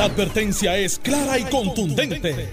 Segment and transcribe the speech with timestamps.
[0.00, 2.48] La advertencia es clara y contundente.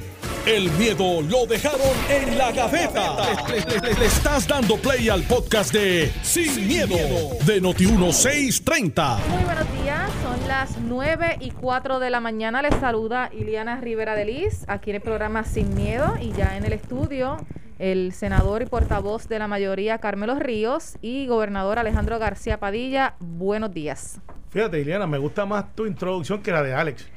[0.46, 3.16] El miedo lo dejaron en la gaveta.
[3.48, 6.98] Le, le- le- le estás dando play al podcast de Sin, miedo,
[7.46, 9.20] de Noti1630.
[9.30, 12.62] Muy buenos días, son las 9 y 4 de la mañana.
[12.62, 16.66] Les saluda Iliana Rivera de Liz, aquí en el programa Sin Miedo y ya en
[16.66, 17.38] el estudio
[17.80, 23.16] el senador y portavoz de la mayoría Carmelo Ríos y gobernador Alejandro García Padilla.
[23.22, 24.20] Buenos días.
[24.50, 27.08] Fíjate, Iliana, me gusta más tu introducción que la de Alex.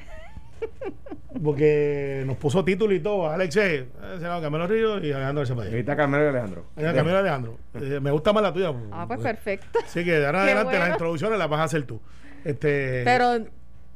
[1.43, 3.29] Porque nos puso título y todo.
[3.29, 5.75] Alex eh, senador Camilo Ríos y Alejandro García Padilla.
[5.75, 6.65] Ahorita Carmelo y Alejandro.
[6.77, 7.57] Eh, Camilo Alejandro.
[7.75, 8.73] Eh, me gusta más la tuya.
[8.91, 9.79] Ah, pues perfecto.
[9.83, 10.85] Así que de ahora en Qué adelante bueno.
[10.85, 12.01] las introducciones las vas a hacer tú.
[12.43, 13.45] Este, Pero,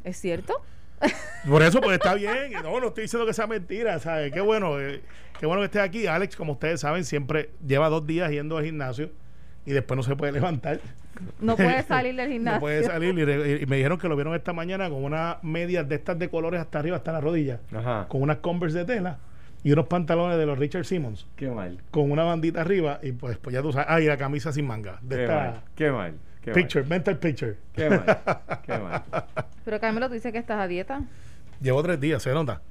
[0.04, 0.62] ¿es cierto?
[1.50, 2.54] Por eso, pues está bien.
[2.64, 4.32] No, no estoy diciendo que sea mentira, ¿sabes?
[4.32, 5.02] Qué bueno, eh,
[5.40, 6.08] qué bueno que estés aquí.
[6.08, 9.12] Alex, como ustedes saben, siempre lleva dos días yendo al gimnasio
[9.66, 10.80] y después no se puede levantar.
[11.40, 12.56] No puede salir del gimnasio.
[12.58, 13.18] No puede salir.
[13.18, 16.20] Y, re- y me dijeron que lo vieron esta mañana con unas medias de estas
[16.20, 18.08] de colores hasta arriba, hasta la rodilla, Ajá.
[18.08, 19.18] con unas Converse de tela
[19.64, 21.80] y unos pantalones de los Richard Simmons, Qué mal.
[21.90, 23.88] con una bandita arriba y pues, pues ya tú sabes.
[23.90, 25.00] Ah, y la camisa sin manga.
[25.02, 25.62] De Qué esta mal.
[25.76, 26.14] Qué mal.
[26.44, 27.56] Qué picture, mental picture.
[27.74, 28.06] Qué mal.
[28.64, 29.04] Qué mal.
[29.64, 31.02] Pero Carmelo, tú dices que estás a dieta.
[31.62, 32.62] Llevo tres días, se nota.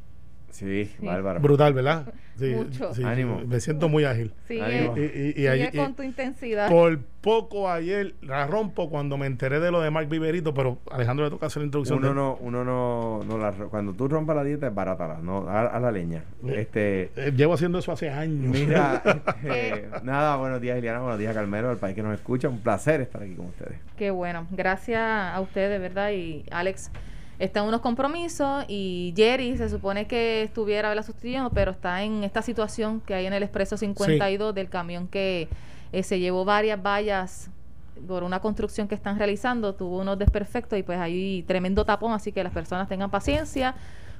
[0.54, 1.04] Sí, Sí.
[1.06, 1.40] bárbaro.
[1.40, 2.12] Brutal, ¿verdad?
[2.38, 2.92] Sí, Mucho.
[2.94, 3.40] sí, Ánimo.
[3.46, 4.32] Me siento muy ágil.
[4.48, 4.96] Sigue, Ánimo.
[4.96, 6.68] Y, y- y sigue y- con tu intensidad.
[6.68, 11.24] por poco ayer la rompo cuando me enteré de lo de Mark Viverito, pero Alejandro
[11.24, 11.98] le toca hacer la introducción.
[12.00, 15.48] Uno de- no, uno no, no la, cuando tú rompas la dieta es barátala, no,
[15.48, 16.22] a, a la leña.
[16.46, 18.52] Este, Eh, llevo haciendo eso hace años.
[18.52, 19.02] mira,
[19.44, 23.00] eh, nada, buenos días Iliana, buenos días Carmelo, al país que nos escucha, un placer
[23.00, 23.78] estar aquí con ustedes.
[23.96, 24.46] Qué bueno.
[24.50, 26.10] Gracias a ustedes, ¿verdad?
[26.12, 26.90] Y Alex
[27.38, 31.04] está en unos compromisos y Jerry se supone que estuviera ¿verdad?
[31.04, 35.48] sustituyendo, pero está en esta situación que hay en el Expreso 52 del camión que
[35.92, 37.50] eh, se llevó varias vallas
[38.08, 42.32] por una construcción que están realizando, tuvo unos desperfectos y pues hay tremendo tapón, así
[42.32, 43.74] que las personas tengan paciencia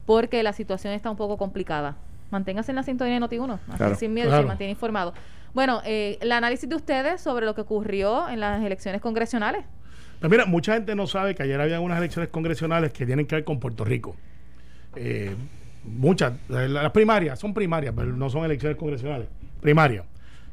[0.07, 1.97] porque la situación está un poco complicada.
[2.31, 3.95] Manténgase en la sintonía de Noti1, así Claro.
[3.97, 4.43] sin miedo Claro.
[4.43, 5.13] se mantiene informado.
[5.55, 9.65] Bueno, eh, el análisis de ustedes sobre lo que ocurrió en las elecciones congresionales.
[10.21, 13.37] Pues mira, mucha gente no sabe que ayer había unas elecciones congresionales que tienen que
[13.37, 14.17] ver con Puerto Rico.
[14.97, 15.35] Eh,
[15.85, 19.29] muchas, eh, las primarias, son primarias, pero no son elecciones congresionales,
[19.61, 20.05] primarias.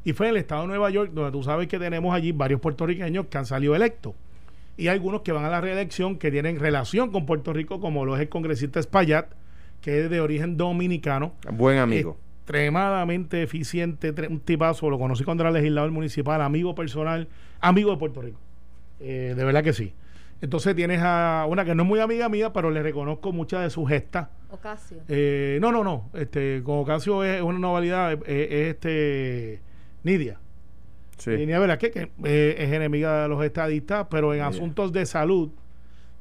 [0.03, 2.59] Y fue en el estado de Nueva York, donde tú sabes que tenemos allí varios
[2.59, 4.13] puertorriqueños que han salido electos.
[4.77, 8.15] Y algunos que van a la reelección que tienen relación con Puerto Rico, como lo
[8.15, 9.27] es el congresista Espaillat,
[9.81, 11.33] que es de origen dominicano.
[11.51, 12.17] Buen amigo.
[12.39, 17.27] Extremadamente eficiente, un tipazo, lo conocí cuando era legislador municipal, amigo personal,
[17.59, 18.39] amigo de Puerto Rico.
[19.01, 19.93] Eh, de verdad que sí.
[20.41, 23.69] Entonces tienes a una que no es muy amiga mía, pero le reconozco muchas de
[23.69, 24.29] sus gestas.
[24.49, 24.97] Ocasio.
[25.07, 26.09] Eh, no, no, no.
[26.13, 29.61] Este, con Ocasio es una novedad, es, es este
[30.03, 30.39] Nidia.
[31.17, 31.31] Sí.
[31.31, 34.47] Nidia Velázquez, que eh, es enemiga de los estadistas, pero en Nidia.
[34.47, 35.51] asuntos de salud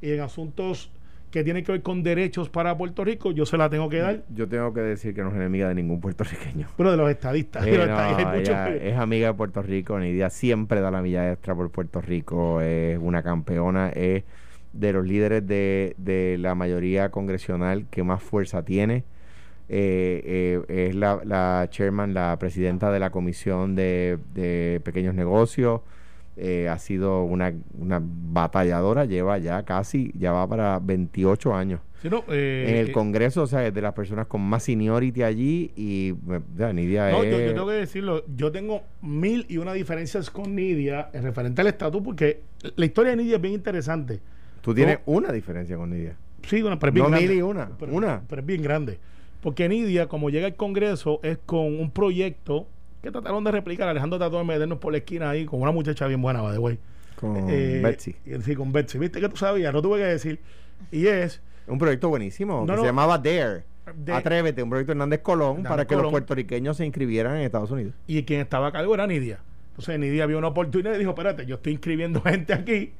[0.02, 0.90] y en asuntos
[1.30, 4.22] que tienen que ver con derechos para Puerto Rico, yo se la tengo que dar.
[4.34, 6.66] Yo tengo que decir que no es enemiga de ningún puertorriqueño.
[6.76, 7.66] Pero de los estadistas.
[7.66, 10.80] Eh, de los no, estadistas, hay ella que- es amiga de Puerto Rico, Nidia siempre
[10.80, 14.24] da la milla extra por Puerto Rico, es una campeona, es
[14.72, 19.04] de los líderes de, de la mayoría congresional que más fuerza tiene.
[19.68, 25.82] Eh, eh, es la, la chairman, la presidenta de la Comisión de, de Pequeños Negocios.
[26.36, 32.08] Eh, ha sido una, una batalladora, lleva ya casi, ya va para 28 años Sí,
[32.08, 35.22] no, eh, en el eh, Congreso, o sea, es de las personas con más seniority
[35.22, 36.14] allí y
[36.56, 37.30] ya, Nidia No, es...
[37.30, 41.60] yo, yo tengo que decirlo, yo tengo mil y una diferencias con Nidia en referente
[41.60, 42.40] al estatus, porque
[42.76, 44.20] la historia de Nidia es bien interesante.
[44.62, 45.12] Tú tienes No.
[45.12, 46.16] una diferencia con Nidia.
[46.46, 47.28] Sí, una, pero es bien No grande.
[47.28, 48.22] mil y una, Pero, una.
[48.26, 48.98] pero es bien grande.
[49.42, 52.66] Porque Nidia, como llega al Congreso, es con un proyecto
[53.02, 53.88] que trataron de replicar.
[53.88, 56.58] Alejandro trató de meternos por la esquina ahí con una muchacha bien buena, by the
[56.58, 56.78] way.
[57.16, 58.16] Con Eh, Betsy.
[58.42, 58.98] Sí, con Betsy.
[58.98, 59.72] ¿Viste que tú sabías?
[59.72, 60.40] No tuve que decir.
[60.90, 62.80] Y es Un proyecto buenísimo No, que no.
[62.80, 63.64] se llamaba Dare.
[63.94, 66.04] De- Atrévete, un proyecto Hernández Colón Hernández para que Colón.
[66.04, 67.94] los puertorriqueños se inscribieran en Estados Unidos.
[68.06, 69.38] y quien estaba a cargo era Nidia.
[69.70, 72.92] Entonces Nidia vio una oportunidad y dijo, espérate, yo estoy inscribiendo gente aquí,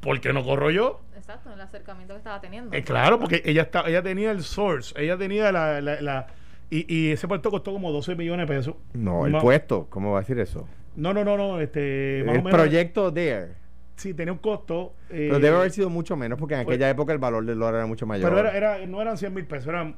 [0.00, 1.00] ¿por qué no corro yo?
[1.16, 2.74] Exacto, el acercamiento que estaba teniendo.
[2.76, 6.26] Eh, claro, porque ella está, ella tenía el source, ella tenía la, la, la-
[6.70, 8.74] y, y ese puesto costó como 12 millones de pesos.
[8.94, 10.66] No, el puesto, ¿cómo va a decir eso?
[10.96, 13.52] No, no, no, no, este, más el o menos, proyecto Dare.
[13.96, 14.94] sí tenía un costo.
[15.10, 17.58] eh, Pero debe haber sido mucho menos porque en pues- aquella época el valor del
[17.58, 18.28] dólar era mucho mayor.
[18.28, 19.96] Pero era, era, no eran 100 mil pesos, eran,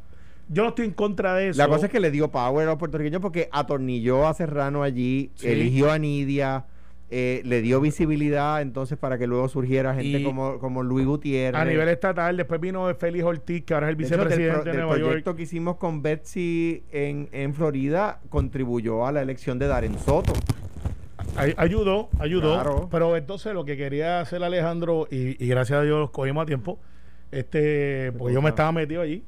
[0.48, 1.58] yo no estoy en contra de eso.
[1.58, 5.30] La cosa es que le dio power a los puertorriqueños porque atornilló a Serrano allí,
[5.36, 5.48] Sí.
[5.48, 6.64] eligió a Nidia,
[7.10, 11.58] eh, le dio visibilidad entonces para que luego surgiera gente Y- como, como Luis Gutiérrez.
[11.60, 14.70] a nivel estatal, después vino Félix Ortiz, que ahora es el De pro- vicepresidente de
[14.72, 15.06] del Nueva York.
[15.08, 20.32] proyecto que hicimos con Betsy en, en Florida contribuyó a la elección de Darren Soto.
[21.36, 22.54] Ay- ayudó, ayudó.
[22.54, 22.88] Claro.
[22.90, 26.46] Pero entonces lo que quería hacer Alejandro, y, y gracias a Dios los cogimos a
[26.46, 26.78] tiempo,
[27.30, 29.22] Este, porque yo me estaba metido allí.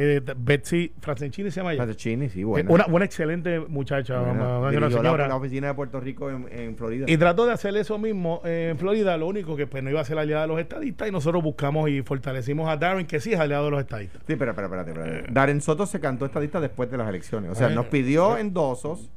[0.00, 1.82] Eh, Betsy Franceschini se llama ella.
[1.82, 2.70] Franceschini, sí, Eh, buena.
[2.70, 4.32] Una, una excelente muchacha, Buena.
[4.32, 5.26] una, una la, señora.
[5.26, 7.06] la oficina de Puerto Rico en, en Florida.
[7.08, 10.04] Y trató de hacer eso mismo en Florida, lo único que pues, no iba a
[10.04, 13.40] ser aliada de los estadistas y nosotros buscamos y fortalecimos a Darren, que sí es
[13.40, 14.22] aliado de los estadistas.
[14.26, 15.32] Sí, pero, espérate.
[15.32, 17.50] Darren Soto se cantó estadista después de las elecciones.
[17.50, 18.40] O sea, Eh, nos pidió eh.
[18.42, 19.10] endosos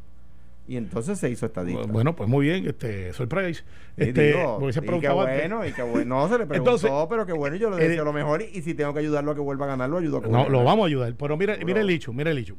[0.74, 1.86] y entonces se hizo estadista.
[1.88, 3.64] Bueno, pues muy bien, este, surprise.
[3.98, 6.16] Y Este, digo, me hubiese y qué bueno, y qué bueno.
[6.22, 7.56] No, se le preguntó, Entonces, pero qué bueno.
[7.56, 8.42] y Yo le eh, deseo lo mejor.
[8.42, 10.28] Y, y si tengo que ayudarlo a que vuelva a ganar, lo ayudo a que
[10.30, 11.14] No, vuelva a lo vamos a ayudar.
[11.18, 12.56] Pero mira, Pero- mira el hecho, mira el hecho.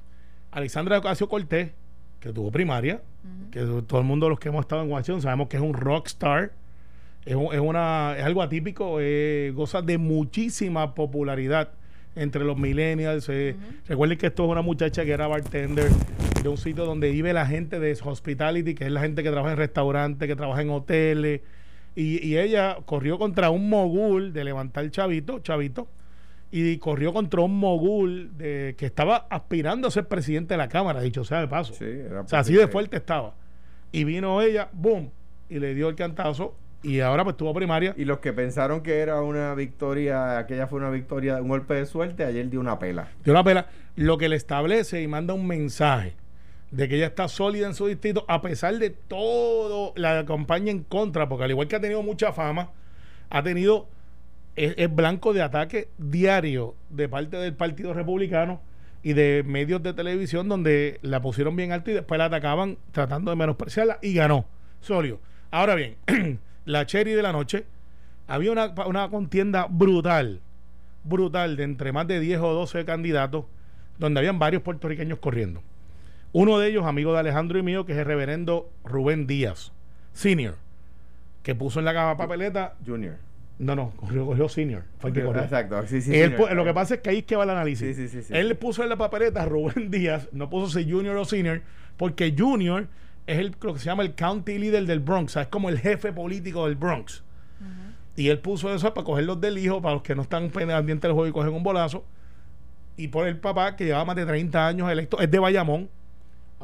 [0.50, 1.70] Alexandra Ocasio Cortés,
[2.20, 3.00] que tuvo primaria,
[3.50, 6.52] que todo el mundo los que hemos estado en Washington sabemos que es un rockstar,
[7.24, 11.70] es, un- es una, es algo atípico, eh, goza de muchísima popularidad
[12.14, 13.26] entre los millennials.
[13.30, 13.56] eh.
[13.88, 15.88] Recuerden que esto es una muchacha que era bartender
[16.42, 19.52] de un sitio donde vive la gente de hospitality, que es la gente que trabaja
[19.52, 21.40] en restaurantes, que trabaja en hoteles.
[21.94, 25.88] Y, y ella corrió contra un mogul de levantar chavito, chavito,
[26.50, 31.00] y corrió contra un mogul de, que estaba aspirando a ser presidente de la Cámara,
[31.00, 31.74] dicho sea de paso.
[31.74, 33.34] Sí, O sea, así de fuerte estaba.
[33.92, 35.10] Y vino ella, boom,
[35.48, 36.56] y le dio el cantazo.
[36.82, 37.94] Y ahora pues tuvo primaria.
[37.96, 41.86] Y los que pensaron que era una victoria, aquella fue una victoria, un golpe de
[41.86, 43.08] suerte, ayer dio una pela.
[43.22, 43.66] dio una pela.
[43.94, 46.16] Lo que le establece y manda un mensaje
[46.72, 50.82] de que ella está sólida en su distrito, a pesar de todo la campaña en
[50.82, 52.70] contra, porque al igual que ha tenido mucha fama,
[53.28, 53.88] ha tenido,
[54.56, 58.62] es, blanco de ataque diario de parte del Partido Republicano
[59.02, 63.30] y de medios de televisión donde la pusieron bien alto y después la atacaban tratando
[63.30, 64.46] de menospreciarla y ganó.
[64.80, 65.20] Sólido.
[65.50, 65.96] Ahora bien,
[66.64, 67.66] la cherry de la noche,
[68.26, 70.40] había una, una contienda brutal,
[71.04, 73.44] brutal, de entre más de 10 o 12 candidatos,
[73.98, 75.62] donde habían varios puertorriqueños corriendo.
[76.32, 79.72] Uno de ellos, amigo de Alejandro y mío, que es el reverendo Rubén Díaz,
[80.12, 80.56] senior,
[81.42, 83.16] que puso en la papeleta, Junior.
[83.58, 85.42] no, no, corrió, corrió senior, fue el que corrió.
[85.42, 85.86] Exacto.
[85.86, 86.50] Sí, sí, Él senior.
[86.50, 87.96] pu- lo que pasa es que ahí es que va el análisis.
[87.96, 88.32] Sí, sí, sí, sí.
[88.34, 91.60] Él puso en la papeleta Rubén Díaz, no puso si junior o senior,
[91.98, 92.86] porque junior
[93.26, 95.68] es el, lo que se llama el county leader del Bronx, o sea, es como
[95.68, 97.22] el jefe político del Bronx.
[98.16, 101.00] Y él puso eso para coger los del hijo, para los que no están pendientes
[101.00, 102.04] del juego y cogen un bolazo.
[102.96, 106.01] Y por el papá, que llevaba más de 30 años electo, es de Bayamón, a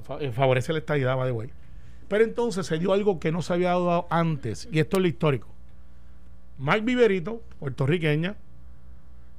[0.02, 1.50] favorece la estadidad, by the way.
[2.08, 5.08] Pero entonces se dio algo que no se había dado antes, y esto es lo
[5.08, 5.48] histórico.
[6.58, 8.36] Mike Viverito, puertorriqueña,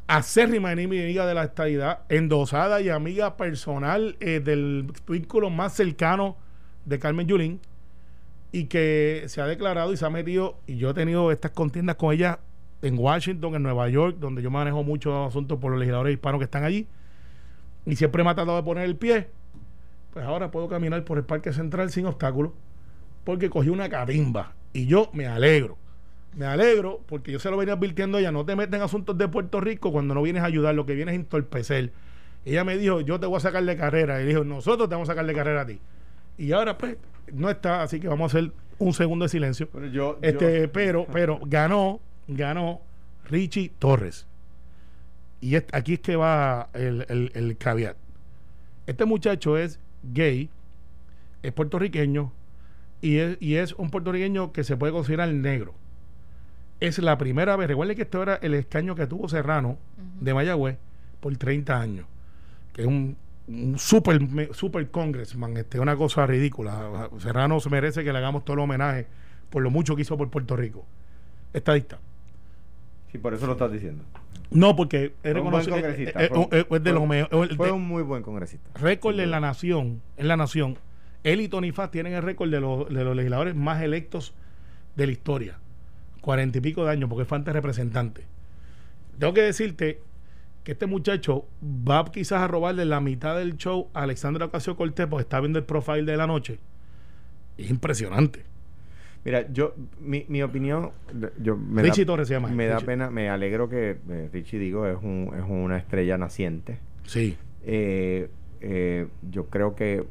[0.08, 6.38] acérrima enemiga de la estadidad, endosada y amiga personal eh, del vínculo más cercano
[6.86, 7.60] de Carmen Yulín,
[8.52, 11.96] y que se ha declarado y se ha metido, y yo he tenido estas contiendas
[11.96, 12.40] con ella
[12.82, 16.46] en Washington, en Nueva York, donde yo manejo muchos asuntos por los legisladores hispanos que
[16.46, 16.88] están allí,
[17.86, 19.28] y siempre me ha tratado de poner el pie.
[20.14, 22.52] Pues ahora puedo caminar por el Parque Central sin obstáculos,
[23.24, 25.78] porque cogí una catimba, y yo me alegro.
[26.36, 29.18] Me alegro porque yo se lo venía advirtiendo a ella, no te metas en asuntos
[29.18, 31.92] de Puerto Rico cuando no vienes a ayudar, lo que vienes es entorpecer.
[32.46, 34.22] Ella me dijo, yo te voy a sacar de carrera.
[34.22, 35.80] Y dijo, nosotros te vamos a sacar de carrera a ti.
[36.38, 36.98] Y ahora pues
[37.34, 39.68] no está, así que vamos a hacer un segundo de silencio.
[39.72, 42.82] Pero yo, Este, yo- pero, pero ganó, ganó
[43.26, 44.28] Richie Torres.
[45.42, 47.98] Y aquí es que va el, el, el caveat.
[48.86, 50.50] Este muchacho es gay,
[51.44, 52.32] es puertorriqueño
[53.02, 55.74] y es, y es un puertorriqueño que se puede considerar negro.
[56.80, 59.78] Es la primera vez, recuerden que esto era el escaño que tuvo Serrano
[60.20, 60.78] de Mayagüez
[61.20, 62.06] por 30 años,
[62.74, 64.20] que es un, un super,
[64.54, 67.10] super congressman, este, una cosa ridícula.
[67.20, 69.08] Serrano se merece que le hagamos todo el homenaje
[69.50, 70.86] por lo mucho que hizo por Puerto Rico.
[71.54, 72.00] Estadista.
[73.12, 74.04] Sí, por eso lo estás diciendo.
[74.52, 77.56] No, porque es un buen congresista, eh, eh, un- eh, es de fue- los mejores.
[77.56, 78.68] Fue un muy buen congresista.
[78.80, 80.78] récord en la nación, en la nación,
[81.24, 84.34] él y Tony Faz tienen el récord de los, de los legisladores más electos
[84.96, 85.60] de la historia.
[86.22, 88.24] Cuarenta y pico de años, porque fue antes representante.
[89.20, 90.02] Tengo que decirte
[90.64, 95.08] que este muchacho va quizás a robarle la mitad del show a Alexandra Ocasio Cortés,
[95.08, 96.60] porque está viendo el profile de la noche.
[97.58, 98.44] Es impresionante.
[99.26, 100.92] Mira, yo, mi, mi opinión,
[101.42, 102.48] yo me Richie da, Torres se llama.
[102.50, 106.80] me da pena, me alegro que eh, Richie, digo, es, un, es una estrella naciente.
[107.06, 107.38] Sí.
[107.66, 108.30] Eh,
[108.62, 110.06] eh, yo creo que,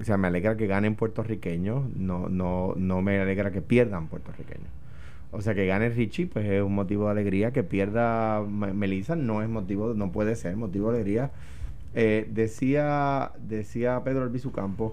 [0.00, 4.68] o sea, me alegra que ganen puertorriqueños, no, no, no me alegra que pierdan puertorriqueños.
[5.32, 7.52] O sea, que gane Richie, pues es un motivo de alegría.
[7.52, 11.30] Que pierda Me- Melissa no es motivo, no puede ser motivo de alegría.
[11.94, 14.92] Eh, decía, decía Pedro Albizu Campos,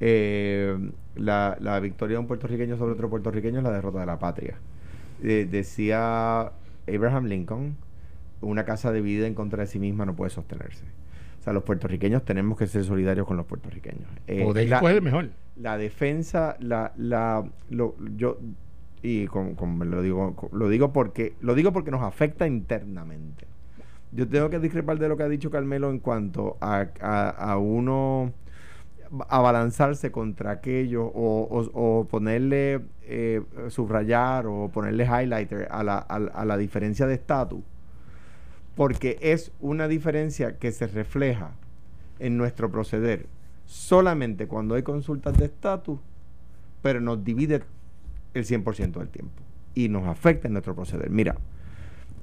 [0.00, 0.76] eh,
[1.16, 4.56] la, la victoria de un puertorriqueño sobre otro puertorriqueño es la derrota de la patria.
[5.22, 6.52] Eh, decía
[6.86, 7.76] Abraham Lincoln,
[8.40, 10.84] una casa dividida en contra de sí misma no puede sostenerse.
[11.40, 14.08] O sea, los puertorriqueños tenemos que ser solidarios con los puertorriqueños.
[14.26, 15.30] Eh, o de la- coger mejor.
[15.56, 18.38] la defensa, la, la, lo- yo,
[19.02, 19.56] y con,
[19.90, 23.46] lo digo lo digo porque lo digo porque nos afecta internamente.
[24.10, 28.32] Yo tengo que discrepar de lo que ha dicho Carmelo en cuanto a, a, uno
[29.28, 37.06] abalanzarse contra aquello o, ponerle eh, subrayar o ponerle highlighter a la, a la diferencia
[37.06, 37.62] de estatus
[38.78, 41.50] porque es una diferencia que se refleja
[42.20, 43.26] en nuestro proceder
[43.68, 45.98] solamente cuando hay consultas de estatus,
[46.80, 47.62] pero nos divide
[48.34, 49.42] el 100% del tiempo
[49.74, 51.10] y nos afecta en nuestro proceder.
[51.10, 51.36] Mira,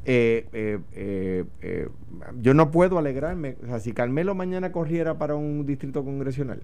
[0.06, 1.90] eh, eh, eh,
[2.40, 6.62] yo no puedo alegrarme, o sea, si Carmelo mañana corriera para un distrito congresional,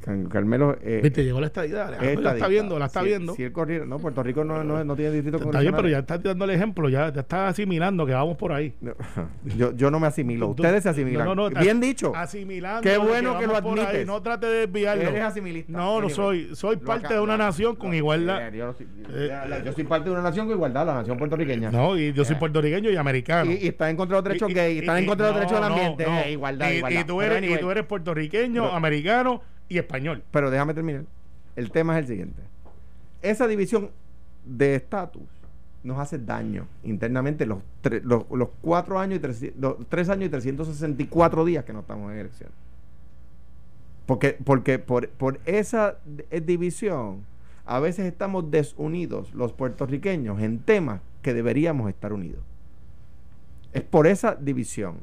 [0.00, 0.76] Carmelo.
[0.82, 1.90] Eh, Viste, llegó la estadidad.
[2.00, 3.34] la está viendo, la está viendo.
[3.34, 5.98] Si él corriera, no, Puerto Rico no, no, no tiene distrito Está bien, pero ya
[5.98, 8.74] está dando el ejemplo, ya, ya está asimilando que vamos por ahí.
[9.56, 11.26] yo, yo no me asimilo, ustedes se asimilan.
[11.26, 12.12] No, no, Bien dicho.
[12.14, 12.82] Asimilando.
[12.82, 14.06] Qué bueno que, lo admites.
[14.06, 15.02] No trate de desviarlo.
[15.02, 15.72] Eres asimilista.
[15.72, 16.54] No, no soy.
[16.54, 18.52] Soy parte de una nación con igualdad.
[18.52, 18.74] Yo,
[19.72, 21.70] soy parte de una nación con igualdad, la nación puertorriqueña.
[21.70, 23.50] No, y yo soy puertorriqueño y americano.
[23.50, 25.72] Y, está en contra de los derechos gays, está en contra de los derechos del
[25.72, 26.30] ambiente.
[26.30, 27.42] Igualdad, igualdad.
[27.42, 30.22] Y tú eres puertorriqueño, americano y español.
[30.30, 31.04] Pero déjame terminar.
[31.54, 32.42] El tema es el siguiente.
[33.22, 33.90] Esa división
[34.44, 35.22] de estatus
[35.82, 37.58] nos hace daño internamente los,
[38.02, 39.20] los, cuatro años y
[39.88, 42.50] tres años y 364 días que no estamos en elección.
[44.04, 45.96] Porque, porque por, por esa
[46.44, 47.24] división
[47.64, 52.40] a veces estamos desunidos los puertorriqueños en temas que deberíamos estar unidos.
[53.72, 54.96] Es por esa división.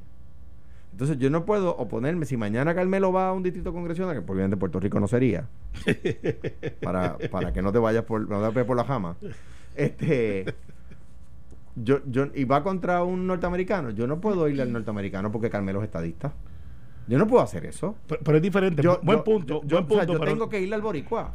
[0.94, 2.26] Entonces yo no puedo oponerme.
[2.26, 5.50] Si mañana Carmelo va a un distrito congresional, que por de Puerto Rico no sería,
[6.84, 9.18] para, para que no te vayas por, no te por la jama,
[9.76, 10.54] este,
[11.76, 15.80] yo, yo, y va contra un norteamericano, yo no puedo irle al norteamericano porque Carmelo
[15.80, 16.32] es estadista.
[17.08, 17.96] Yo no puedo hacer eso.
[18.08, 18.84] Pero, es diferente.
[19.02, 19.62] buen punto.
[19.66, 21.34] Yo, buen punto, yo tengo que irle al boricua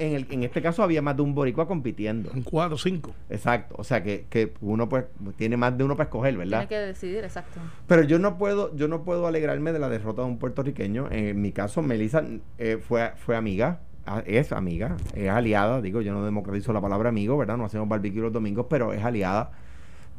[0.00, 2.30] en, el, en este caso había más de un boricua compitiendo.
[2.32, 3.14] Un cuatro, cinco.
[3.28, 3.74] Exacto.
[3.78, 5.04] O sea que, que uno pues
[5.36, 6.66] tiene más de uno para escoger, ¿verdad?
[6.66, 7.60] Tiene que decidir, exacto.
[7.86, 11.08] Pero yo no puedo, yo no puedo alegrarme de la derrota de un puertorriqueño.
[11.10, 12.24] En mi caso, Melissa
[12.58, 13.80] eh, fue, fue amiga,
[14.24, 17.58] es amiga, es aliada, digo, yo no democratizo la palabra amigo, ¿verdad?
[17.58, 19.52] No hacemos barbecue los domingos, pero es aliada.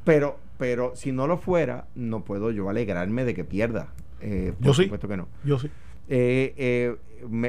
[0.04, 3.90] Pero, pero si no lo fuera, no puedo yo alegrarme de que pierda.
[4.22, 5.28] Eh, por yo supuesto que no.
[5.44, 5.70] Yo sí.
[6.10, 6.96] Eh, eh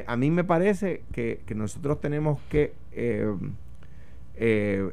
[0.07, 3.27] a mí me parece que, nosotros tenemos que eh,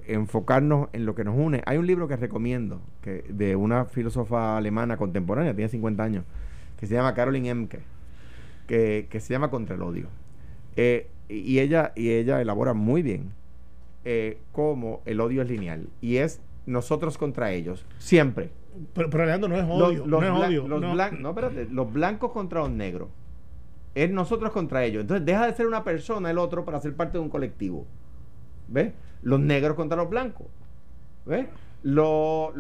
[0.08, 1.62] enfocarnos en lo que nos une.
[1.66, 6.24] Hay un libro que recomiendo que de una filósofa alemana contemporánea, tiene 50 años,
[6.80, 7.80] que se llama Caroline Emke,
[8.68, 10.08] que, se llama Contra el odio.
[11.28, 13.34] Y, ella, y ella elabora muy bien
[14.54, 18.52] cómo el odio es lineal y es nosotros contra ellos, siempre.
[18.94, 20.06] Pero, pero no es odio.
[20.06, 20.68] no es odio.
[20.68, 23.10] no, espérate, los blancos contra los negros
[23.96, 25.02] es nosotros contra ellos.
[25.02, 27.86] Entonces deja de ser una persona el otro para ser parte de un colectivo.
[28.68, 28.94] ¿Ves?
[29.22, 30.48] Los negros contra los blancos.
[31.26, 31.48] ¿Ves?
[31.84, 32.52] Los,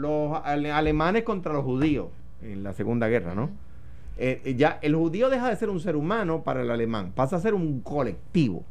[0.44, 2.08] alemanes contra los judíos
[2.42, 3.50] en la Segunda Guerra, ¿no?
[4.18, 7.40] Eh, ya el judío deja de ser un ser humano para el alemán, pasa a
[7.40, 8.66] ser un colectivo.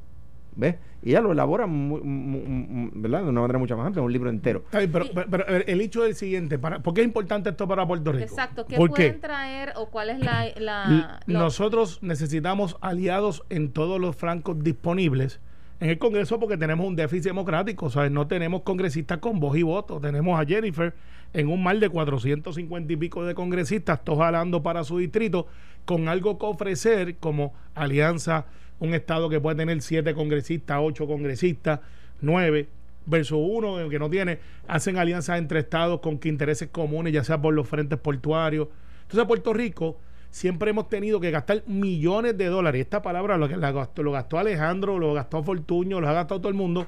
[0.59, 0.75] ¿Ves?
[1.03, 3.23] Y ella lo elabora ¿verdad?
[3.23, 4.65] de una manera mucho más amplia, un libro entero.
[4.71, 8.25] pero, el hecho es el siguiente, para, ¿por qué es importante esto para Puerto Rico?
[8.25, 11.21] Exacto, ¿qué pueden traer o cuál es la...
[11.27, 15.41] Nosotros necesitamos aliados en todos los francos disponibles
[15.81, 19.57] en el Congreso porque tenemos un déficit democrático, o sea, no tenemos congresistas con voz
[19.57, 20.93] y voto, tenemos a Jennifer
[21.33, 25.47] en un mar de 450 y pico de congresistas, todos jalando para su distrito,
[25.85, 28.47] con algo que ofrecer como alianza
[28.81, 31.81] un estado que puede tener siete congresistas, ocho congresistas,
[32.21, 32.69] nueve,
[33.07, 37.41] versus uno que no tiene, hacen alianzas entre estados con que intereses comunes, ya sea
[37.41, 38.69] por los frentes portuarios.
[39.03, 39.99] Entonces, Puerto Rico
[40.31, 42.83] siempre hemos tenido que gastar millones de dólares.
[42.83, 46.55] Esta palabra lo, gastó, lo gastó Alejandro, lo gastó Fortuño, lo ha gastado todo el
[46.55, 46.87] mundo,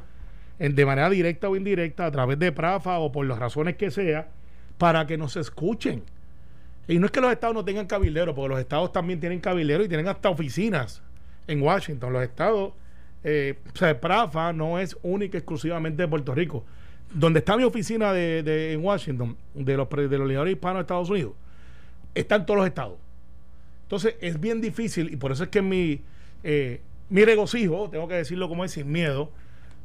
[0.59, 3.90] en, de manera directa o indirecta, a través de Prafa o por las razones que
[3.90, 4.28] sea,
[4.76, 6.02] para que nos escuchen.
[6.87, 9.87] Y no es que los estados no tengan cabilderos, porque los estados también tienen cabilderos
[9.87, 11.02] y tienen hasta oficinas
[11.50, 12.12] en Washington.
[12.12, 12.73] Los estados,
[13.25, 16.64] eh, o sea, Prafa no es única exclusivamente de Puerto Rico.
[17.12, 21.11] Donde está mi oficina de, en Washington, de los, de los legisladores hispanos de Estados
[21.11, 21.33] Unidos,
[22.14, 22.99] están todos los estados.
[23.83, 26.02] Entonces es bien difícil, y por eso es que mi,
[26.45, 29.33] eh, mi regocijo, tengo que decirlo como es, sin miedo,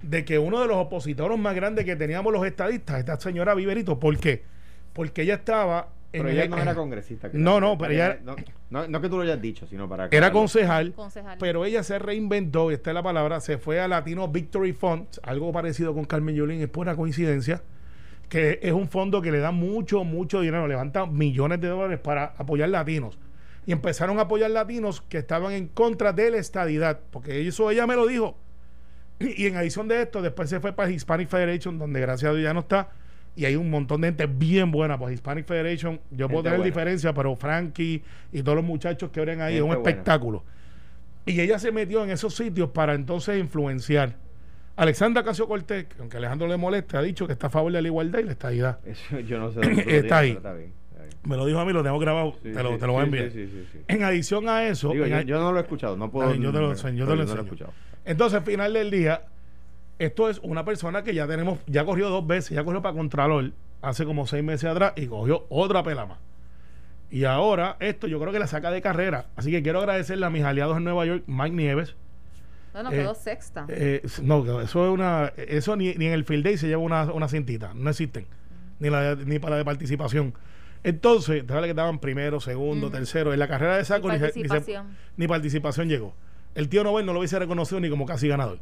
[0.03, 3.99] de que uno de los opositores más grandes que teníamos los estadistas, esta señora Viverito,
[3.99, 4.43] ¿por qué?
[4.93, 7.29] Porque ella estaba pero ella no era congresista.
[7.33, 8.19] No, no, pero ella...
[8.69, 10.07] No, no, que tú lo hayas dicho, sino para...
[10.11, 10.93] Era concejal,
[11.39, 15.07] pero ella se reinventó, y esta es la palabra, se fue a Latino Victory Fund,
[15.23, 17.61] algo parecido con Carmen Yulín, es pura coincidencia,
[18.29, 22.33] que es un fondo que le da mucho, mucho dinero, levanta millones de dólares para
[22.37, 23.17] apoyar latinos.
[23.67, 27.87] Y empezaron a apoyar latinos que estaban en contra de la estadidad, porque eso ella
[27.87, 28.37] me lo dijo.
[29.19, 32.43] Y en adición de esto, después se fue para Hispanic Federation, donde gracias a Dios
[32.43, 32.89] ya no está.
[33.35, 34.97] Y hay un montón de gente bien buena.
[34.97, 36.65] Pues Hispanic Federation, yo puedo tener buena.
[36.73, 38.01] diferencia, pero Frankie
[38.31, 39.81] y todos los muchachos que oren ahí es un buena.
[39.81, 40.43] espectáculo.
[41.25, 44.15] Y ella se metió en esos sitios para entonces influenciar.
[44.77, 47.81] Alexandra Casio Cortés, que aunque Alejandro le moleste, ha dicho que está a favor de
[47.81, 48.79] la igualdad y la estadidad.
[48.85, 49.59] Eso yo no sé
[49.97, 50.31] Está ahí.
[50.31, 51.13] está bien, está bien.
[51.23, 53.01] Me lo dijo a mí, lo tengo grabado, Sí, te, lo, sí, te lo voy
[53.01, 53.31] a enviar.
[53.31, 53.79] sí, sí, sí.
[53.87, 56.29] En adición a eso, Digo, yo, a- yo no lo he escuchado, no puedo.
[56.29, 57.73] Bien, yo te lo enseño, yo te pero lo no he escuchado.
[58.05, 59.21] Entonces, al final del día,
[59.99, 63.51] esto es una persona que ya tenemos, ya corrió dos veces, ya corrió para Contralor
[63.81, 66.17] hace como seis meses atrás y cogió otra pela más.
[67.11, 69.27] Y ahora, esto yo creo que la saca de carrera.
[69.35, 71.95] Así que quiero agradecerle a mis aliados en Nueva York, Mike Nieves.
[72.73, 73.65] Bueno, Eh, quedó sexta.
[73.69, 75.31] Eh, no, eso es una.
[75.37, 77.73] Eso ni, ni en el Field Day se lleva una, una cintita.
[77.73, 78.25] No existen.
[78.79, 80.33] Ni, la ni para la de participación.
[80.83, 83.31] Entonces, déjale que estaban primero, segundo, tercero.
[83.33, 84.87] En la carrera de saco ni, se- ni se- participación.
[85.15, 86.13] ni participación llegó.
[86.53, 88.59] El tío Nobel no lo hubiese reconocido ni como casi ganador.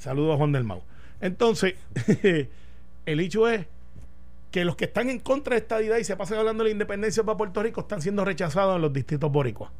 [0.00, 0.82] Saludos a Juan del Mau.
[1.20, 1.74] Entonces,
[3.06, 3.66] el hecho es
[4.50, 6.72] que los que están en contra de esta idea y se pasan hablando de la
[6.72, 9.70] independencia para Puerto Rico están siendo rechazados en los distritos boricuas.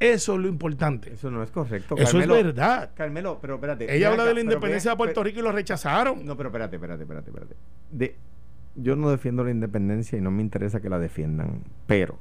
[0.00, 1.14] Eso es lo importante.
[1.14, 1.96] Eso no es correcto.
[1.96, 2.36] Eso Carmelo.
[2.36, 2.90] es verdad.
[2.94, 3.94] Carmelo, pero espérate.
[3.94, 6.24] Ella habla de la independencia de Puerto Rico y lo rechazaron.
[6.24, 7.54] No, pero espérate, espérate, espérate, espérate.
[7.90, 8.16] De,
[8.76, 12.18] yo no defiendo la independencia y no me interesa que la defiendan, pero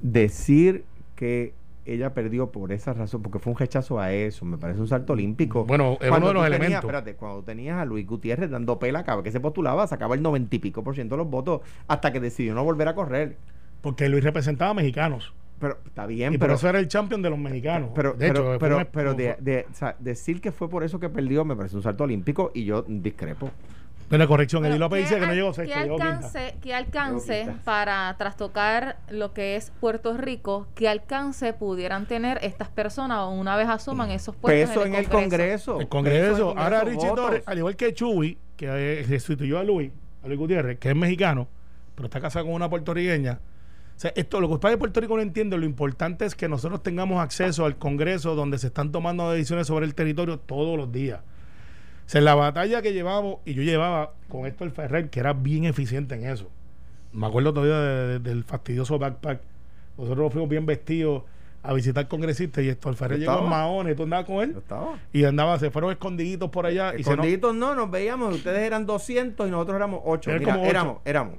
[0.00, 0.84] decir
[1.16, 1.52] que
[1.92, 5.12] ella perdió por esa razón, porque fue un rechazo a eso, me parece un salto
[5.14, 5.64] olímpico.
[5.64, 6.84] Bueno, es Cuando uno de los tenías- elementos.
[6.84, 10.22] Espérate, cuando tenías a Luis Gutiérrez dando pela cada vez que se postulaba, sacaba el
[10.22, 13.36] noventa y pico por ciento de los votos hasta que decidió no volver a correr.
[13.80, 15.32] Porque Luis representaba a mexicanos.
[15.60, 17.90] Pero está bien, y por pero, eso era el champion de los mexicanos.
[17.92, 20.68] pero, de hecho, pero, fue pero, pero de, fue- de- o sea, decir que fue
[20.68, 23.50] por eso que perdió me parece un salto olímpico y yo discrepo.
[24.10, 24.62] Una corrección.
[24.62, 25.92] Bueno, Eddie López ¿qué dice que no llegó ¿Qué sexto, quinta.
[25.92, 32.68] alcance, qué alcance para trastocar lo que es Puerto Rico, qué alcance pudieran tener estas
[32.68, 35.80] personas una vez asuman esos puestos Peso en el Congreso.
[35.80, 36.54] El Congreso.
[36.56, 37.26] Ahora Richie votos.
[37.26, 40.96] Torres, al igual que Chuy, que eh, sustituyó a Luis, a Luis Gutiérrez, que es
[40.96, 41.46] mexicano,
[41.94, 43.40] pero está casado con una puertorriqueña.
[43.98, 46.48] O sea, esto, lo que para de Puerto Rico no entiende, lo importante es que
[46.48, 50.92] nosotros tengamos acceso al Congreso donde se están tomando decisiones sobre el territorio todos los
[50.92, 51.20] días.
[52.08, 56.14] Sea, la batalla que llevamos, y yo llevaba con Héctor Ferrer, que era bien eficiente
[56.14, 56.48] en eso.
[57.12, 59.40] Me acuerdo todavía de- de- del fastidioso backpack.
[59.98, 61.24] Nosotros fuimos bien vestidos
[61.62, 63.50] a visitar congresistas y Héctor Ferrer llegó en estaba.
[63.50, 64.56] maones, tú andabas con él.
[65.12, 66.94] Y andaba, se fueron escondiditos por allá.
[66.96, 70.30] y se no- Escondiditos no, nos veíamos, ustedes eran 200 y nosotros éramos 8.
[70.30, 70.70] Eran Mira, como ocho.
[70.70, 71.34] éramos, éramos.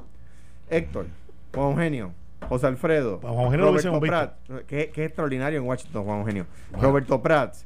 [0.69, 1.07] Héctor,
[1.55, 2.11] Juan Eugenio,
[2.47, 4.33] José Alfredo, Juan Eugenio Roberto Prats,
[4.67, 6.45] que, que es extraordinario en Washington, Juan Eugenio.
[6.79, 7.65] Roberto Prats,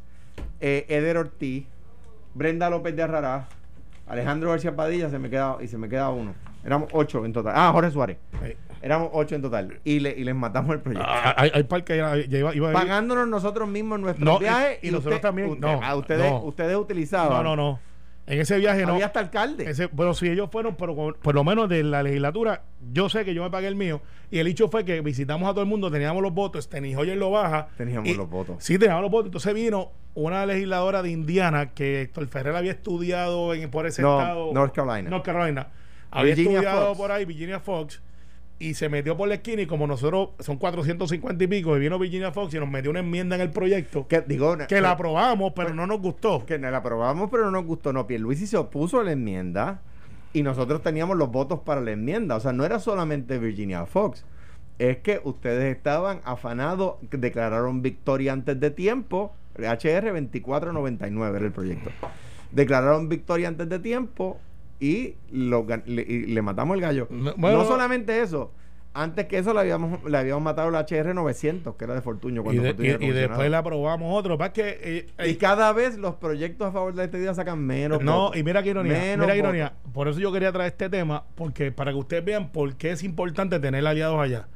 [0.62, 1.66] eh, Eder Ortiz,
[2.34, 3.48] Brenda López de Arrará,
[4.08, 6.34] Alejandro García Padilla, se me queda, y se me queda uno.
[6.66, 7.54] Éramos 8 en total.
[7.56, 8.18] Ah, Jorge Suárez.
[8.82, 9.80] Éramos 8 en total.
[9.84, 11.08] Y, le, y les matamos el proyecto.
[11.10, 14.26] ah, hay, hay par que ya, ya iba, iba a ir- Pagándonos nosotros mismos nuestros
[14.26, 14.80] No, y- viajes.
[14.82, 16.42] y nosotros también, usted- no, ah, ustedes, no.
[16.44, 17.32] ustedes utilizaban.
[17.44, 17.80] No, no, no.
[18.26, 18.94] En ese viaje no.
[18.94, 19.70] Había hasta alcalde.
[19.70, 22.62] Ese, bueno, si ellos fueron, pero por lo menos de la legislatura,
[22.94, 24.02] yo sé que yo me pagué el mío.
[24.32, 27.18] Y el hecho fue que visitamos a todo el mundo, teníamos los votos, Steny Hoyer
[27.18, 27.68] lo baja.
[27.78, 28.58] Teníamos y- los votos.
[28.64, 29.26] Sí, teníamos los votos.
[29.28, 34.20] Entonces vino una legisladora de Indiana que Héctor Ferrer había estudiado en, por ese No,
[34.20, 34.54] estado.
[34.54, 35.10] North Carolina.
[35.10, 35.68] North Carolina.
[36.12, 36.98] Había Virginia estudiado Fox.
[37.00, 38.02] por ahí, Virginia Fox.
[38.60, 41.98] Y se metió por la esquina y como nosotros son 450 y pico, y vino
[42.00, 45.54] Virginia Fox y nos metió una enmienda en el proyecto que, Que, digo, la aprobamos,
[45.56, 46.46] pero no nos gustó.
[46.46, 47.92] que la aprobamos, pero no nos gustó.
[47.92, 49.82] No, Pierluisi se opuso a la enmienda
[50.32, 52.36] y nosotros teníamos los votos para la enmienda.
[52.36, 54.24] O sea, no era solamente Virginia Fox.
[54.80, 59.34] Es que ustedes estaban afanados, declararon victoria antes de tiempo.
[59.58, 61.90] HR 2499 era el proyecto.
[62.52, 64.40] Declararon victoria antes de tiempo
[64.80, 67.08] y, lo le, y le matamos el gallo.
[67.10, 68.52] No, bueno, no solamente eso.
[68.96, 72.42] Antes que eso le habíamos, le habíamos matado el HR 900, que era de Fortuño.
[72.42, 74.38] Y, Cuando de- y- era y después le aprobamos otro.
[74.38, 77.60] Para que, eh, Y eh, cada vez los proyectos a favor de esta idea sacan
[77.60, 78.04] menos.
[78.04, 78.38] no, votos.
[78.38, 78.94] y mira qué ironía.
[78.94, 79.74] Menos Mira qué ironía.
[79.94, 83.04] Por eso yo quería traer este tema, porque para que ustedes vean por qué es
[83.04, 84.48] importante tener aliados allá.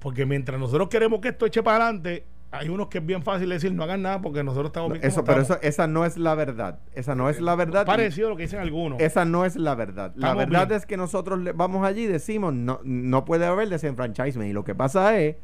[0.00, 2.24] Porque mientras nosotros queremos que esto eche para adelante,
[2.58, 5.04] hay unos que es bien fácil decir no hagan nada porque nosotros estamos bien.
[5.04, 5.60] Eso, pero estamos.
[5.62, 6.78] eso, esa no es la verdad.
[6.94, 7.86] Esa no es la verdad.
[7.86, 9.00] parecido a lo que dicen algunos.
[9.00, 10.12] Esa no es la verdad.
[10.16, 10.78] La verdad bien.
[10.78, 14.50] es que nosotros le- vamos allí y decimos no, no puede haber desenfranchisement.
[14.50, 15.36] Y lo que pasa es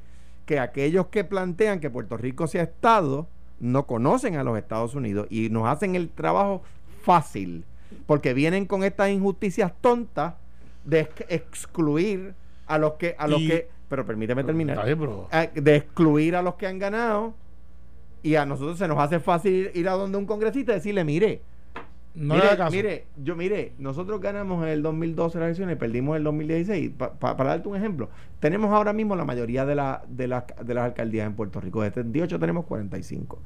[0.47, 3.29] que aquellos que plantean que Puerto Rico sea Estado
[3.61, 6.63] no conocen a los Estados Unidos y nos hacen el trabajo
[7.03, 7.65] fácil.
[8.07, 10.35] Porque vienen con estas injusticias tontas
[10.85, 12.35] de ex- excluir
[12.67, 14.83] a los que, a los Y- que, pero permíteme terminar.
[14.87, 17.35] Bien, pero- a- de excluir a los que han ganado
[18.23, 21.43] y a nosotros se nos hace fácil ir a donde un congresista y decirle, mire,
[22.15, 22.75] No mire, caso.
[23.23, 26.91] yo mire, nosotros ganamos en el 2012 las elecciones, perdimos en el 2016.
[26.97, 28.09] Pa- pa- para darte un ejemplo,
[28.41, 31.83] tenemos ahora mismo la mayoría de, la, de, las- de las alcaldías en Puerto Rico.
[31.83, 33.41] De 78 tenemos 45.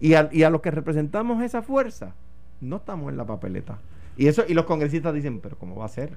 [0.00, 2.14] Y a, y a los que representamos esa fuerza,
[2.60, 3.78] no estamos en la papeleta.
[4.16, 6.12] Y eso y los congresistas dicen, pero ¿cómo va a ser?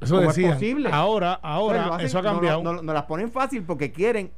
[0.00, 0.54] Eso ¿Cómo es decían.
[0.54, 0.90] posible?
[0.92, 2.62] Ahora, ahora, hacen- eso ha cambiado.
[2.62, 4.30] No, no las ponen fácil porque quieren.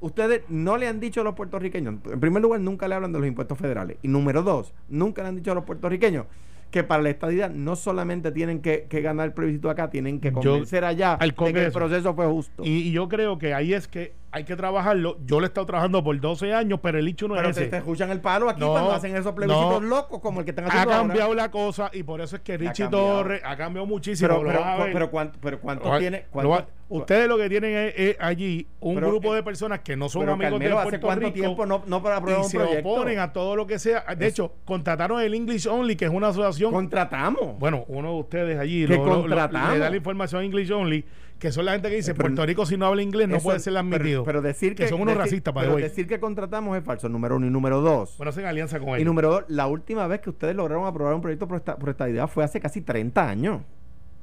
[0.00, 3.18] Ustedes no le han dicho a los puertorriqueños, en primer lugar, nunca le hablan de
[3.20, 3.96] los impuestos federales.
[4.02, 6.26] Y número dos, nunca le han dicho a los puertorriqueños
[6.70, 10.30] que para la estadidad no solamente tienen que, que ganar el plebiscito acá, tienen que
[10.30, 12.64] Yo- convencer allá al de que el proceso fue justo.
[12.64, 15.16] Y, y yo creo que ahí es que hay que trabajarlo.
[15.24, 17.62] Yo le he estado trabajando por 12 años, pero el hecho no pero es te,
[17.62, 17.70] ese.
[17.70, 19.88] te escuchan el palo aquí No, cuando hacen esos plebiscitos no.
[19.88, 21.06] locos como el que están ha haciendo ahora.
[21.06, 23.06] cambiado la cosa y por eso es que Richie cambiado.
[23.18, 24.28] Torres ha cambiado muchísimo.
[24.28, 26.24] Pero, lo pero, pero, cuánto, pero cuánto Lo tiene.
[26.34, 29.96] lo cuánto- ustedes lo que tienen es, es allí un grupo eh, de personas que
[29.96, 32.44] no son amigos Carmelo, de ¿hace Puerto cuánto Rico tiempo no, no para y un
[32.44, 32.88] se proyecto?
[32.88, 34.04] oponen a todo lo que sea.
[34.16, 36.72] De Es- hecho, contrataron el English Only, que es una asociación.
[36.72, 37.58] Contratamos.
[37.58, 39.72] bueno, uno de ustedes allí lo- lo- lo- contratamos.
[39.74, 41.04] le da la información a English Only,
[41.44, 43.36] que son la gente que dice Eh, pero- Puerto Rico si no habla inglés no
[43.36, 44.24] Eso- puede ser admitido.
[44.24, 46.82] Pero, pero decir que, que son unos decir- racistas, para pero decir que contratamos es
[46.84, 47.46] falso, número uno.
[47.46, 48.16] Y número dos.
[48.16, 49.04] Bueno, hacen alianza con y ellos.
[49.04, 52.26] número dos, la última vez que ustedes lograron aprobar un proyecto por, esta, por estadidad
[52.28, 53.60] fue hace casi 30 años.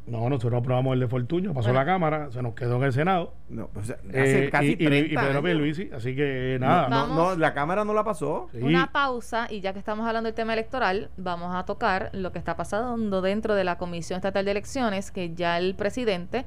[0.08, 1.80] No, nosotros aprobamos el de Fortuño, pasó Bueno.
[1.80, 3.36] la Cámara, se nos quedó en el Senado.
[3.50, 5.44] No, o sea, hace Eh, casi y, y, 30 y Pedro años.
[5.44, 6.90] Pierluisi, así que nada.
[6.90, 8.50] no, no, la Cámara no la pasó.
[8.52, 8.58] Sí.
[8.64, 12.40] Una pausa y ya que estamos hablando del tema electoral, vamos a tocar lo que
[12.40, 16.46] está pasando dentro de la Comisión Estatal de Elecciones, que ya el presidente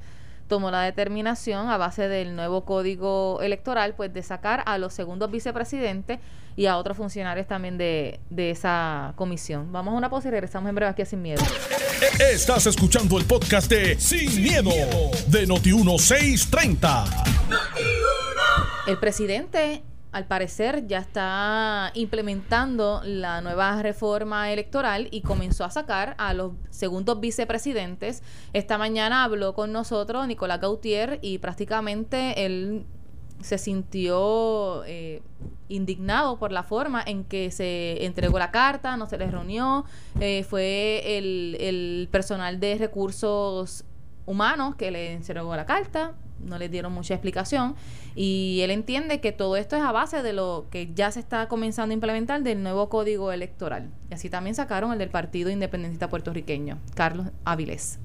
[0.55, 5.29] tomó la determinación a base del nuevo código electoral, pues de sacar a los segundos
[5.29, 6.21] vicepresidentes
[6.55, 9.73] y a otros funcionarios también de, de esa comisión.
[9.73, 11.43] Vamos a una pausa y regresamos en breve aquí a Sin Miedo.
[12.21, 14.71] Estás escuchando el podcast de Sin, miedo,
[15.27, 17.25] de Noti1630.
[18.87, 19.83] El presidente,
[20.15, 26.53] al parecer, ya está implementando la nueva reforma electoral y comenzó a sacar a los
[26.71, 28.23] segundos vicepresidentes.
[28.53, 32.87] Esta mañana habló con nosotros Nicolás Gautier y prácticamente él
[33.41, 35.21] se sintió eh,
[35.69, 39.85] indignado por la forma en que se entregó la carta, no se les reunió,
[40.21, 43.85] eh, fue el, el personal de recursos
[44.27, 47.75] humanos que le entregó la carta, no les dieron mucha explicación
[48.15, 51.49] y él entiende que todo esto es a base de lo que ya se está
[51.49, 53.91] comenzando a implementar del nuevo código electoral.
[54.11, 57.99] Y así también sacaron el del Partido Independentista Puertorriqueño, Carlos Avilés.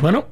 [0.00, 0.26] Bueno,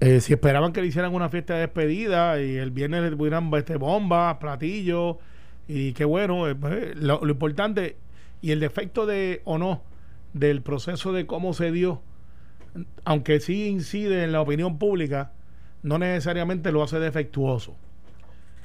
[0.00, 3.52] eh, si esperaban que le hicieran una fiesta de despedida y el viernes le tuvieran
[3.54, 5.16] este, bombas, platillos,
[5.68, 7.96] y qué bueno, eh, pues, lo, lo importante
[8.42, 9.82] y el defecto de o no
[10.32, 12.02] del proceso de cómo se dio,
[13.04, 15.32] aunque sí incide en la opinión pública,
[15.82, 17.76] no necesariamente lo hace defectuoso.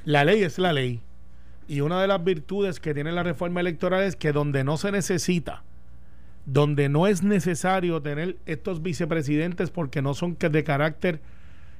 [0.03, 1.01] La ley es la ley.
[1.67, 4.91] Y una de las virtudes que tiene la reforma electoral es que donde no se
[4.91, 5.63] necesita,
[6.45, 11.21] donde no es necesario tener estos vicepresidentes porque no son de carácter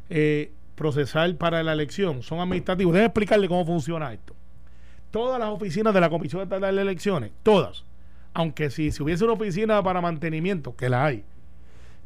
[0.10, 2.94] eh, procesal para la elección, son administrativos.
[2.94, 4.36] Déjenme explicarle cómo funciona esto.
[5.12, 7.86] Todas las oficinas de la Comisión Estatal de Elecciones, todas,
[8.34, 11.24] aunque si, si hubiese una oficina para mantenimiento, que la hay,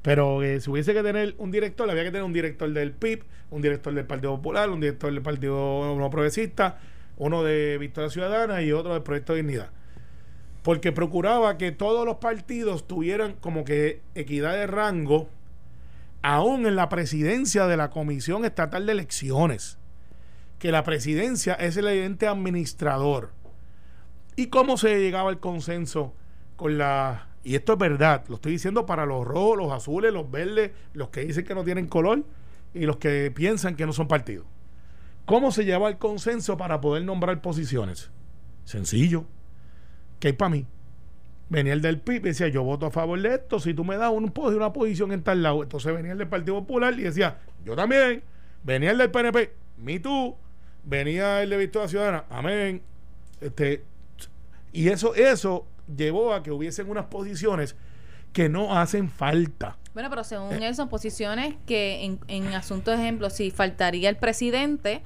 [0.02, 3.24] pero eh, si hubiese que tener un director, había que tener un director del PIB,
[3.52, 6.80] un director del Partido Popular, un director del Partido No Progresista,
[7.18, 9.72] uno de Victoria Ciudadana y otro del Proyecto de Dignidad.
[10.64, 15.30] Porque procuraba que todos los partidos tuvieran como que equidad de rango,
[16.22, 19.78] aún en la presidencia de la Comisión Estatal de Elecciones.
[20.60, 23.32] Que la presidencia es el ente administrador.
[24.36, 26.14] ¿Y cómo se llegaba al consenso
[26.56, 30.30] con la y esto es verdad, lo estoy diciendo para los rojos, los azules, los
[30.30, 32.24] verdes, los que dicen que no tienen color
[32.74, 34.46] y los que piensan que no son partidos.
[35.26, 38.10] ¿Cómo se lleva el consenso para poder nombrar posiciones?
[38.66, 39.26] Sencillo.
[40.20, 40.66] ¿Qué hay para mí?
[41.50, 43.98] Venía el del PIB y decía, yo voto a favor de esto, si tú me
[43.98, 45.64] das un, una posición en tal lado.
[45.64, 48.24] Entonces venía el del Partido Popular y decía, yo también.
[48.64, 50.36] Venía el del PNP, mi tú.
[50.84, 52.82] Venía el de Victoria Ciudadana, amén.
[53.42, 53.84] Este,
[54.74, 57.76] y eso, eso llevó a que hubiesen unas posiciones
[58.34, 59.78] que no hacen falta.
[59.94, 64.18] Bueno, pero según él son posiciones que en, en asuntos de ejemplo, si faltaría el
[64.18, 65.02] presidente,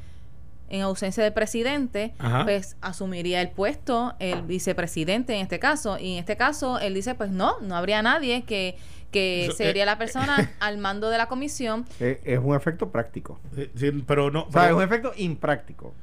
[0.69, 2.43] en ausencia del presidente, Ajá.
[2.45, 5.99] pues asumiría el puesto el vicepresidente en este caso.
[5.99, 8.77] Y en este caso, él dice, pues no, no habría nadie que,
[9.11, 11.85] que Eso, sería eh, la persona al mando de la comisión.
[11.99, 13.39] Eh, es un efecto práctico.
[13.55, 15.93] Sí, sí, pero no, O sea, es un efecto impráctico.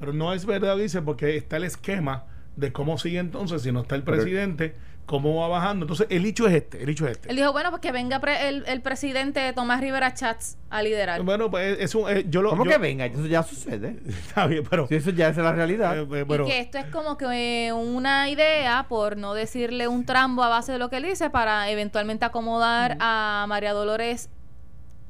[0.00, 2.24] pero no es verdad, dice, porque está el esquema
[2.56, 4.74] de cómo sigue entonces, si no está el presidente,
[5.06, 5.84] cómo va bajando.
[5.84, 7.28] Entonces, el hecho es este, el hecho es este.
[7.30, 11.20] Él dijo, bueno, pues que venga pre- el, el presidente Tomás Rivera Chats a liderar.
[11.22, 12.50] Bueno, pues es un, eh, yo lo...
[12.50, 13.04] ¿Cómo yo- que venga?
[13.06, 13.98] Eso ya sucede.
[14.08, 14.86] Está bien, pero...
[14.88, 15.98] Si eso ya es la realidad.
[15.98, 19.88] eh, eh, pero- y que esto es como que eh, una idea, por no decirle
[19.88, 24.30] un trambo a base de lo que él dice, para eventualmente acomodar a María Dolores,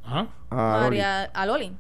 [0.04, 0.28] Ajá.
[0.50, 0.84] Ah, Loli.
[0.98, 1.72] María, a Loli.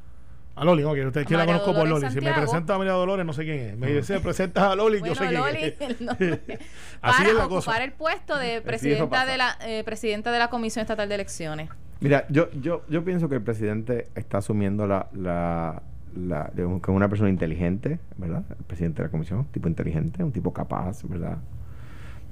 [0.56, 2.14] A Loli, ok, usted que la conozco por Dolores Loli.
[2.14, 3.76] Si me presenta a María Dolores, no sé quién es.
[3.76, 5.80] Me dice, presenta a Loli, Bueno, yo sé quién Loli, es.
[5.80, 6.40] el nombre.
[7.02, 7.84] Así para es la ocupar cosa.
[7.84, 11.70] el puesto de presidenta de la eh, presidenta de la Comisión Estatal de Elecciones.
[12.00, 15.82] Mira, yo, yo, yo pienso que el presidente está asumiendo la, la,
[16.14, 18.44] la de un- que es una persona inteligente, ¿verdad?
[18.56, 21.38] El presidente de la comisión, un tipo inteligente, un tipo capaz, ¿verdad?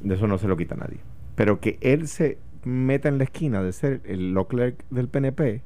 [0.00, 0.98] De eso no se lo quita nadie.
[1.34, 5.62] Pero que él se meta en la esquina de ser el law clerk del PNP,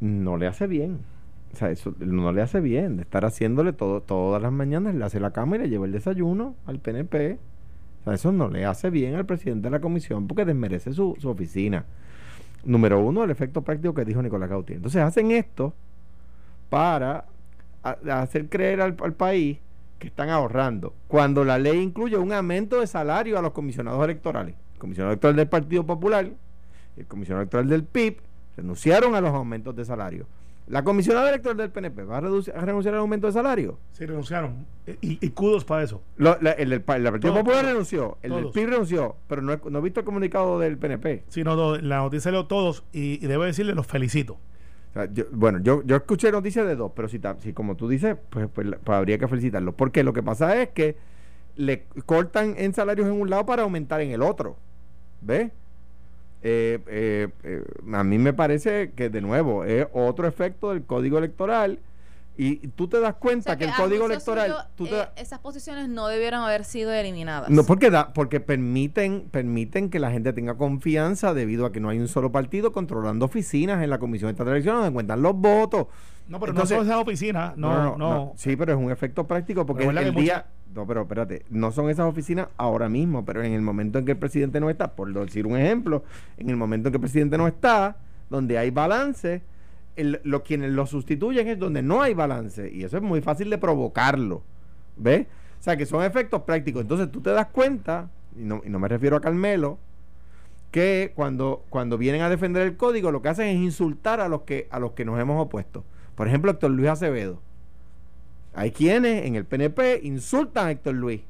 [0.00, 1.00] no le hace bien.
[1.52, 2.96] O sea, eso no le hace bien.
[2.96, 5.92] De estar haciéndole todo, todas las mañanas, le hace la cama y le lleva el
[5.92, 7.38] desayuno al PNP.
[8.00, 11.16] O sea, eso no le hace bien al presidente de la comisión porque desmerece su,
[11.18, 11.84] su oficina.
[12.64, 14.76] Número uno, el efecto práctico que dijo Nicolás Gautier.
[14.76, 15.74] Entonces hacen esto
[16.68, 17.24] para
[17.82, 19.58] hacer creer al, al país
[19.98, 24.54] que están ahorrando, cuando la ley incluye un aumento de salario a los comisionados electorales.
[24.74, 26.30] El comisionado electoral del Partido Popular
[26.96, 28.18] el comisionado electoral del PIB
[28.56, 30.26] renunciaron a los aumentos de salario.
[30.70, 33.78] La comisionada electoral del PNP va a, reducir- a renunciar al aumento de salario.
[33.92, 34.66] Sí, renunciaron.
[35.00, 36.00] Y, y kudos para eso.
[36.16, 37.62] Lo- la- el, del Partido Popular todos.
[37.72, 38.50] renunció, el del.
[38.50, 41.24] PIB renunció, pero no he, no he visto el comunicado del PNP.
[41.28, 44.34] Sí, no, no, la noticia leo todos y, y debo decirle, los felicito.
[44.34, 47.88] O sea, yo- bueno, yo, yo escuché noticias de dos, pero si, si como tú
[47.88, 49.72] dices, pues, pues, pues habría que felicitarlo.
[49.76, 50.96] Porque lo que pasa es que
[51.56, 54.56] le cortan en salarios en un lado para aumentar en el otro.
[55.20, 55.50] ¿Ves?
[56.42, 61.18] Eh, eh, eh, a mí me parece que, de nuevo, es otro efecto del código
[61.18, 61.78] electoral.
[62.42, 64.46] Y tú te das O cuenta sea, que el código electoral.
[64.50, 67.50] suyo, tú te eh, esas posiciones no debieron haber sido eliminadas.
[67.50, 71.90] no, porque da, porque permiten, permiten que la gente tenga confianza debido a que no
[71.90, 75.34] hay un solo partido controlando oficinas en la Comisión Estatal de Elecciones donde cuentan los
[75.36, 75.88] votos.
[76.28, 77.56] No, pero Entonces- no son esas oficinas.
[77.58, 78.32] No, no.
[78.36, 80.46] Sí, pero es un efecto práctico porque el día.
[80.74, 84.12] No, pero espérate, no son esas oficinas ahora mismo, pero en el momento en que
[84.12, 86.04] el presidente no está, por decir un ejemplo,
[86.38, 87.96] en el momento en que el presidente no está,
[88.30, 89.42] donde hay balance,
[89.96, 92.70] lo, quienes lo sustituyen es donde no hay balance.
[92.72, 94.42] Y eso es muy fácil de provocarlo.
[94.96, 95.26] ¿Ves?
[95.58, 96.82] O sea, que son efectos prácticos.
[96.82, 99.78] Entonces tú te das cuenta, y no, y no me refiero a Carmelo,
[100.70, 104.42] que cuando, cuando vienen a defender el código, lo que hacen es insultar a los
[104.42, 105.84] que, a los que nos hemos opuesto.
[106.14, 107.40] Por ejemplo, Héctor Luis Acevedo.
[108.54, 111.22] Hay quienes en el PNP insultan a Héctor Luis.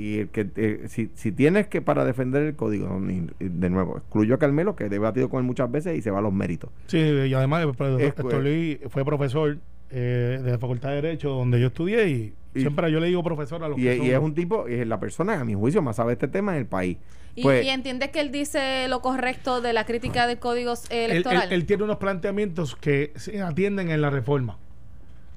[0.00, 3.48] Y el que eh, si, si tienes que para defender el código, no, y- y
[3.48, 6.20] de nuevo, excluyo a Carmelo, que he debatido con él muchas veces y se va
[6.20, 6.70] a los méritos.
[6.86, 9.58] Sí, y además, el profesor Es- Héctor Luis fue profesor
[9.90, 13.22] eh, de la Facultad de Derecho donde yo estudié y, Y- siempre yo le digo
[13.24, 15.44] profesor a los Y, que y son- es un tipo, y es la persona, a
[15.44, 16.96] mi juicio, más sabe este tema en el país.
[17.36, 21.04] y, Pues, y entiende que él dice lo correcto de la crítica del código eh,
[21.04, 21.44] él, electoral.
[21.48, 24.58] él- él tiene unos planteamientos que se atienden en la reforma.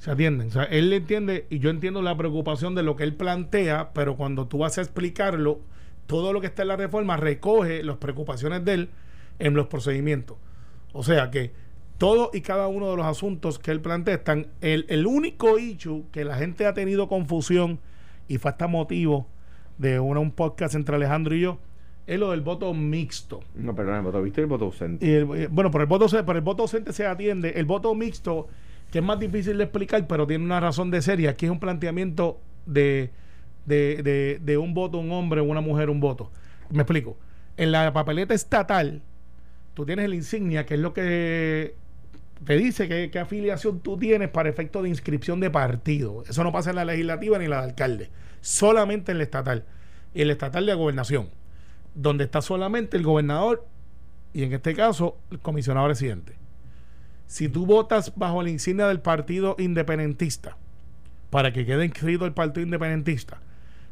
[0.03, 0.47] Se atienden.
[0.49, 4.17] O sea, él entiende y yo entiendo la preocupación de lo que él plantea, pero
[4.17, 5.61] cuando tú vas a explicarlo,
[6.07, 8.89] todo lo que está en la reforma recoge las preocupaciones de él
[9.39, 10.35] en los procedimientos.
[10.91, 11.53] O sea que
[11.97, 14.47] todo y cada uno de los asuntos que él plantea están.
[14.59, 17.79] El, el único issue que la gente ha tenido confusión
[18.27, 19.27] y fue hasta motivo
[19.77, 21.59] de una- un podcast entre Alejandro y yo
[22.07, 23.39] es lo del voto mixto.
[23.55, 25.05] no, perdón, el voto visto y el voto ausente.
[25.05, 27.51] Y el- eh, bueno, por el voto por el voto ausente se atiende.
[27.55, 28.49] El voto mixto,
[28.93, 31.51] que es más difícil de explicar, pero tiene una razón de ser, y aquí es
[31.51, 33.09] un planteamiento de,
[33.65, 36.31] de, de, de un voto, un hombre, una mujer, un voto.
[36.69, 37.17] Me explico.
[37.57, 39.01] En la papeleta estatal,
[39.73, 41.73] tú tienes el insignia, que es lo que
[42.45, 46.23] te dice que, qué afiliación tú tienes para efecto de inscripción de partido.
[46.29, 49.65] Eso no pasa en la legislativa ni en la de alcalde, solamente en la estatal.
[50.13, 51.29] Y en la estatal de gobernación,
[51.95, 53.65] donde está solamente el gobernador
[54.33, 56.42] y en este caso el comisionado residente.
[57.27, 60.57] Si tú votas bajo la insignia del partido independentista,
[61.29, 63.39] para que quede inscrito el partido independentista,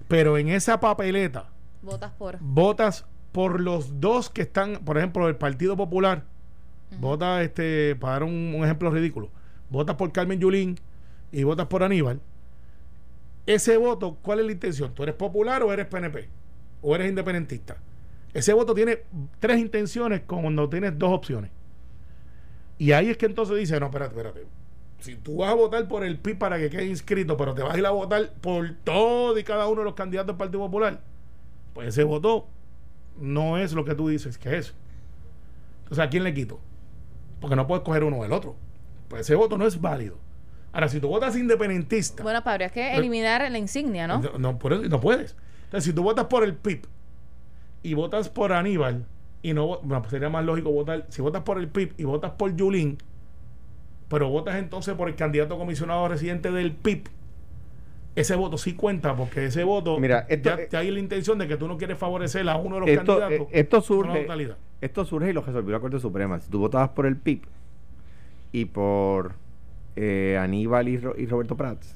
[0.07, 1.49] pero en esa papeleta
[1.81, 2.37] Votas por.
[2.39, 6.25] votas por los dos que están, por ejemplo, el Partido Popular,
[6.91, 6.99] Ujú.
[7.01, 9.29] vota, este, para dar un, un ejemplo ridículo,
[9.69, 10.77] votas por Carmen Yulín
[11.31, 12.19] y votas por Aníbal,
[13.47, 14.93] ese voto, ¿cuál es la intención?
[14.93, 16.29] ¿Tú eres popular o eres PNP?
[16.81, 17.77] ¿O eres independentista?
[18.33, 18.99] Ese voto tiene
[19.39, 21.49] tres intenciones cuando tienes dos opciones.
[22.81, 24.47] Y ahí es que entonces dice, no, espérate, espérate.
[25.01, 27.75] Si tú vas a votar por el PIB para que quede inscrito, pero te vas
[27.75, 30.99] a ir a votar por todo y cada uno de los candidatos del Partido Popular,
[31.75, 32.47] pues ese voto
[33.19, 34.73] no es lo que tú dices que es.
[35.83, 36.59] Entonces, ¿a quién le quito?
[37.39, 38.55] Porque no puedes coger uno o el otro.
[39.09, 40.17] Pues ese voto no es válido.
[40.73, 44.21] Ahora, si tú votas independentista, Bueno, pero habría que eliminar la insignia, ¿no?
[44.23, 45.35] no, no, por eso- no puedes.
[45.65, 46.87] Entonces, si tú votas por el PIB,
[47.83, 49.05] y votas por Aníbal,
[49.43, 52.31] y no, bueno, pues sería más lógico votar, si votas por el PIB y votas
[52.31, 52.97] por Yulín,
[54.07, 57.03] pero votas entonces por el candidato comisionado residente del PIB,
[58.15, 61.55] ese voto sí cuenta porque ese voto Mira, esto, ya, hay la intención de que
[61.57, 63.47] tú no quieres favorecer a uno de los esto, candidatos.
[63.53, 64.27] eh, esto surge,
[64.81, 66.39] esto surge y lo resolvió la Corte Suprema.
[66.39, 67.41] Si tú votabas por el PIB
[68.51, 69.33] y por
[69.95, 71.95] eh, Aníbal y, Ro- y Roberto Prats,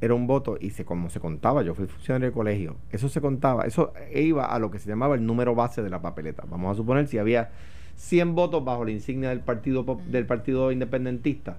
[0.00, 3.20] era un voto y se como se contaba, yo fui funcionario de colegio, eso se
[3.20, 6.44] contaba, eso iba a lo que se llamaba el número base de la papeleta.
[6.48, 7.50] Vamos a suponer si había
[7.96, 11.58] 100 votos bajo la insignia del partido del partido independentista,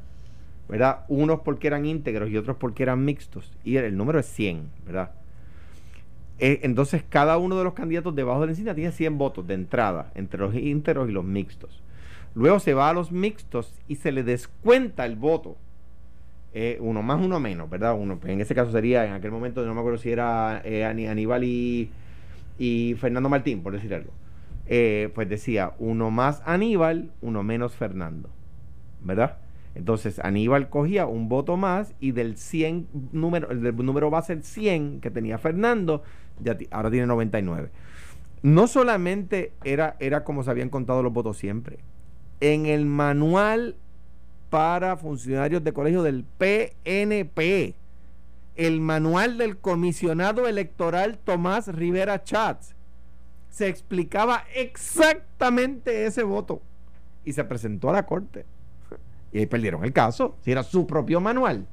[0.69, 1.05] ¿verdad?
[1.09, 5.11] Unos porque eran íntegros y otros porque eran mixtos y el número es 100, ¿verdad?
[6.39, 9.55] Eh, entonces cada uno de los candidatos debajo de la insignia tiene 100 votos de
[9.55, 11.81] entrada entre los íntegros y los mixtos.
[12.33, 15.57] Luego se va a los mixtos y se le descuenta el voto.
[16.53, 17.95] Eh, uno más, uno menos, ¿verdad?
[17.97, 20.83] Uno, pues, en ese caso sería, en aquel momento, no me acuerdo si era eh,
[20.83, 24.11] Aníbal y, Fernando Martín, por decir algo.
[24.65, 28.29] Eh, pues decía, uno más Aníbal, uno menos Fernando,
[29.01, 29.37] ¿verdad?
[29.75, 34.43] Entonces Aníbal cogía un voto más y del 100 número, el del número base el
[34.43, 36.03] 100 que tenía Fernando,
[36.39, 37.69] ya ahora tiene 99.
[38.41, 41.79] No solamente era, era como se habían contado los votos siempre.
[42.41, 43.75] En el manual
[44.49, 47.75] para funcionarios de colegio del PNP,
[48.55, 52.75] el manual del comisionado electoral Tomás Rivera Chats,
[53.49, 56.61] se explicaba exactamente ese voto
[57.25, 58.45] y se presentó a la corte.
[59.31, 61.67] Y ahí perdieron el caso, si era su propio manual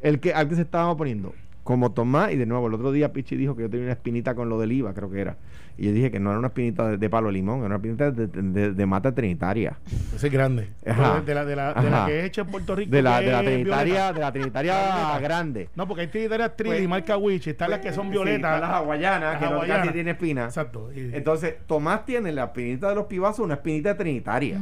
[0.00, 1.34] el que, al que se estaban oponiendo.
[1.68, 4.34] Como Tomás, y de nuevo, el otro día Pichi dijo que yo tenía una espinita
[4.34, 5.36] con lo del IVA, creo que era.
[5.76, 8.10] Y yo dije que no era una espinita de, de palo limón, era una espinita
[8.10, 9.76] de, de- de- de mata trinitaria.
[10.16, 10.70] Ese es grande.
[10.86, 11.20] Ajá.
[11.20, 12.06] De la, de, la, de la Ajá.
[12.06, 12.90] que es hecha en Puerto Rico.
[12.90, 15.68] De la, de trinitaria, de la trinitaria grande.
[15.76, 18.36] No, porque hay trinitarias Trini Pues- y marca Witch, están las que son Sí, violetas.
[18.54, 19.78] están las hawaianas, Las que no hawaianas.
[19.80, 20.44] casi tiene espina.
[20.46, 20.90] Exacto.
[20.96, 24.58] Y- Entonces, Tomás tiene la espinita de los pibazos, una espinita trinitaria.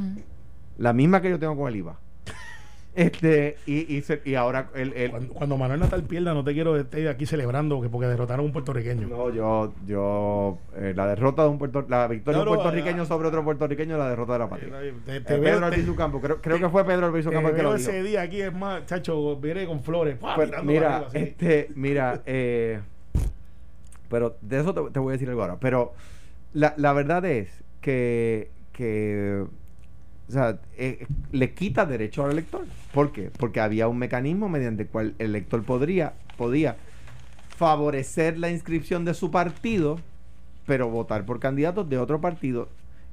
[0.79, 2.01] La misma que yo tengo con el IVA.
[2.97, 6.55] Este, y, y, se- y ahora el, el- cuando, cuando Manuel Natal pierda, no te
[6.55, 9.07] quiero estar aquí celebrando que porque derrotaron a un puertorriqueño.
[9.07, 12.63] No, yo, yo, eh, la derrota de un puerto, la victoria de No, un no,
[12.63, 14.71] puertorriqueño ah, sobre otro puertorriqueño, la derrota de la patria.
[15.05, 17.49] Te, Eh, te veo, Pedro Albizu Campo, creo, creo te- que fue Pedro Albizu Campo
[17.51, 17.91] el que lo dijo.
[17.91, 20.17] ese día aquí, es más, chacho, viene con flores.
[20.17, 20.35] ¡pua!
[20.35, 22.81] Pues, mira, arriba, este, mira, eh,
[24.09, 25.57] pero de eso te, te voy a decir algo ahora.
[25.61, 25.93] Pero
[26.55, 29.45] la, la verdad es que, que
[30.29, 32.65] o sea, eh, le quita derecho al elector.
[32.93, 33.31] ¿Por qué?
[33.39, 36.77] Porque había un mecanismo mediante el cual el elector podría, podía
[37.57, 39.99] favorecer la inscripción de su partido,
[40.67, 42.69] pero votar por candidatos de otro partido.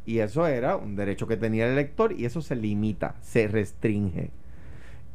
[0.05, 4.31] Y eso era un derecho que tenía el elector y eso se limita, se restringe.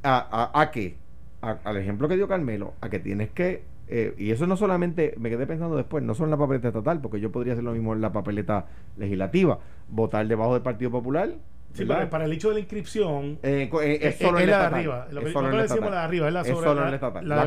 [0.03, 0.97] ¿A, a, a qué?
[1.41, 5.31] Al ejemplo que dio Carmelo, a que tienes que, eh, y eso no solamente, me
[5.31, 7.95] quedé pensando después, no solo en la papeleta estatal, porque yo podría hacer lo mismo
[7.95, 9.59] en la papeleta legislativa,
[9.89, 11.35] votar debajo del Partido Popular.
[11.75, 14.57] Sí, para, el hecho de la inscripción, Eh, co- eh, es solo es en la
[14.59, 14.75] de estatal.
[14.75, 15.09] arriba.
[15.13, 16.99] Lo que nosotros la decimos la de arriba, es la Es sobre en la, la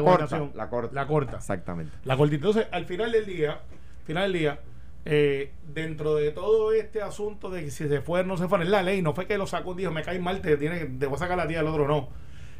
[0.03, 0.93] corta, la corta.
[0.95, 1.38] La corta.
[1.38, 1.91] Exactamente.
[2.05, 2.36] La cortita.
[2.38, 3.60] Entonces, al final del día,
[4.05, 4.60] final del día,
[5.03, 8.62] eh, dentro de todo este asunto de que si se fue o no se fue,
[8.63, 10.79] es la ley, no fue que lo sacó un día, me cae mal, te, tiene,
[10.86, 12.07] te voy a sacar la tía del otro, no.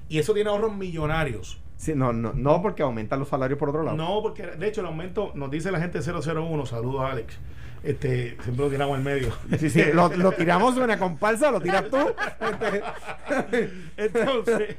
[0.10, 1.62] Y eso tiene ahorros millonarios.
[1.78, 3.96] Sí, no, no, no porque aumentan los salarios por otro lado.
[3.96, 7.40] No, porque de hecho el aumento, nos dice la gente 001, saludos Alex.
[7.84, 9.36] Este, siempre lo tiramos al medio.
[9.60, 12.14] Sí, sí, lo, lo tiramos de una comparsa, lo tiras tú.
[12.40, 14.76] Este, Entonces,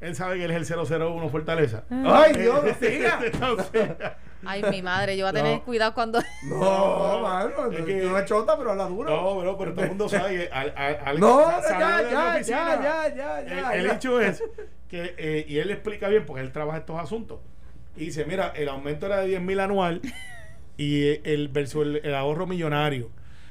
[0.00, 1.84] él sabe que él es el 001 Fortaleza.
[1.90, 3.20] Ay, Dios, no siga.
[3.24, 3.90] Entonces,
[4.44, 5.64] Ay, mi madre, yo voy a tener No.
[5.64, 6.18] cuidado cuando.
[6.44, 9.10] No, mano, Es que- no es chota, pero habla duro.
[9.10, 10.72] no, bro, pero todo el mundo sabe que al,
[11.04, 12.80] al- No, ya, ya, oficina.
[12.82, 13.94] ya, ya, ya, ya, El, el ya.
[13.94, 14.42] hecho es
[14.88, 17.38] que, eh, y él explica bien, porque él trabaja estos asuntos.
[17.96, 20.00] Y dice, mira, el aumento era de 10 mil anual
[20.80, 23.10] y el versus el, ahorro millonario.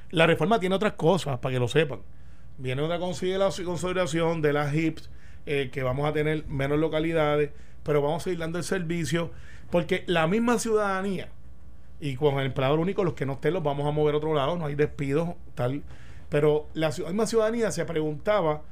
[0.10, 2.00] La reforma tiene otras cosas, para que lo sepan.
[2.58, 5.12] Viene otra consideración, de las HIPS,
[5.46, 7.52] eh, que vamos a tener menos localidades,
[7.84, 9.30] pero vamos a seguir dando el servicio,
[9.70, 11.30] porque la misma ciudadanía,
[12.00, 14.34] y con el empleador único, los que no estén los vamos a mover a otro
[14.34, 15.84] lado, no hay despidos, tal.
[16.30, 18.64] Pero la misma ciudadanía se preguntaba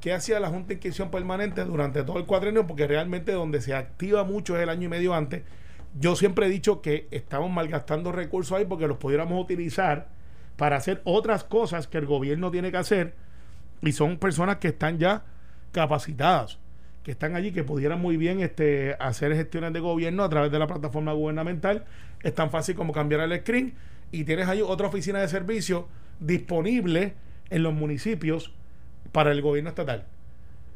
[0.00, 3.74] qué hacía la Junta de Inscripción Permanente durante todo el cuatrenio, porque realmente donde se
[3.74, 5.42] activa mucho es el año y medio antes.
[5.98, 10.08] Yo siempre he dicho que estamos malgastando recursos ahí porque los pudiéramos utilizar
[10.56, 13.14] para hacer otras cosas que el gobierno tiene que hacer
[13.82, 15.24] y son personas que están ya
[15.72, 16.58] capacitadas,
[17.02, 20.58] que están allí, que pudieran muy bien este, hacer gestiones de gobierno a través de
[20.58, 21.84] la plataforma gubernamental.
[22.22, 23.74] Es tan fácil como cambiar el screen
[24.12, 25.88] y tienes ahí otra oficina de servicio
[26.20, 27.14] disponible
[27.48, 28.52] en los municipios
[29.12, 30.04] para el gobierno estatal.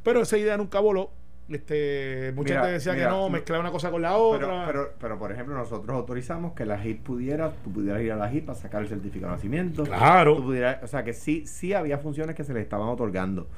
[0.02, 1.10] Pero esa idea nunca voló.
[1.50, 4.64] Este, mucha Mira, gente decía mira, que no, mezclar una cosa con la otra.
[4.66, 8.28] pero, pero, por ejemplo, nosotros autorizamos que la JIP pudiera, tú pudieras ir a la
[8.28, 9.82] JIP a sacar el certificado de nacimiento.
[9.84, 10.36] Claro.
[10.36, 13.48] Tú pudieras- o sea, que sí, sí había funciones que se le estaban otorgando.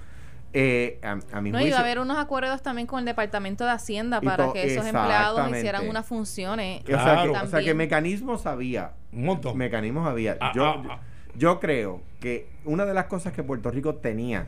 [0.54, 3.64] Eh, a, a mi No, juicio, iba a haber unos acuerdos también con el Departamento
[3.64, 6.82] de Hacienda para to- que esos empleados hicieran unas funciones.
[6.82, 7.44] o, sea, que, Claro.
[7.44, 8.92] o sea, que mecanismos había.
[9.12, 9.56] un montón.
[9.56, 10.36] Mecanismos había.
[10.40, 11.00] Ah, yo, ah, ah.
[11.36, 14.46] yo creo que una de las cosas que Puerto Rico tenía,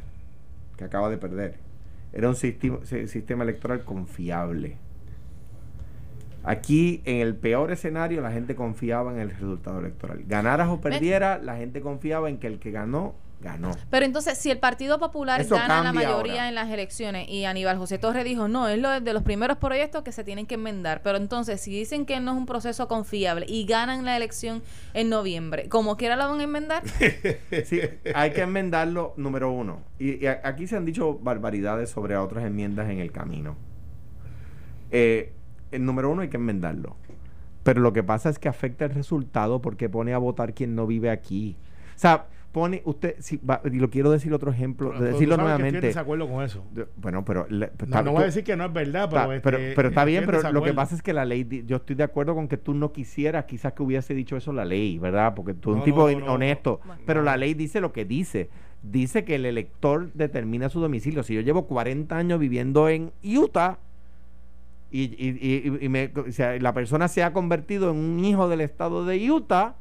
[0.76, 1.58] que acaba de perder,
[2.14, 4.76] era un sistema, si- sistema electoral confiable.
[6.44, 10.24] Aquí, en el peor escenario, la gente confiaba en el resultado electoral.
[10.26, 13.72] Ganaras o perdieras, la gente confiaba en que el que ganó, ganó.
[13.90, 16.48] Pero entonces, si el Partido Popular Eso gana la mayoría ahora.
[16.48, 20.02] en las elecciones y Aníbal José Torres dijo, no, es lo de los primeros proyectos
[20.02, 21.02] que se tienen que enmendar.
[21.02, 24.62] Pero entonces, si dicen que no es un proceso confiable y ganan la elección
[24.94, 26.82] en noviembre, como quiera lo van a enmendar,
[27.64, 27.80] Sí,
[28.14, 29.82] hay que enmendarlo, número uno.
[29.98, 33.56] Y, aquí se han dicho barbaridades sobre otras enmiendas en el camino.
[34.90, 35.32] Eh,
[35.70, 36.96] el número uno hay que enmendarlo.
[37.64, 40.86] Pero lo que pasa es que afecta el resultado porque pone a votar quien no
[40.86, 41.56] vive aquí.
[41.96, 45.34] O sea, pone usted, si va- y lo quiero decir otro ejemplo, Pero tú decirlo
[45.34, 45.86] sabes que estoy en nuevamente.
[45.88, 46.64] desacuerdo con eso.
[46.96, 47.46] Bueno, pero...
[47.50, 49.58] le- No, está- no voy a decir que no es verdad, pero, Está- este, pero,
[49.74, 52.34] pero está bien, pero lo que pasa es que la ley, yo estoy de acuerdo
[52.36, 55.34] con que tú no quisieras quizás que hubiese dicho eso la ley, ¿verdad?
[55.34, 56.94] Porque tú eres No, un tipo no, no, honesto, no.
[57.04, 58.48] pero la ley dice lo que dice.
[58.82, 61.22] Dice que el elector determina su domicilio.
[61.24, 63.78] Si yo llevo 40 años viviendo en Utah
[64.90, 68.48] y, y- y- y me- o sea, la persona se ha convertido en un hijo
[68.48, 69.74] del estado de Utah,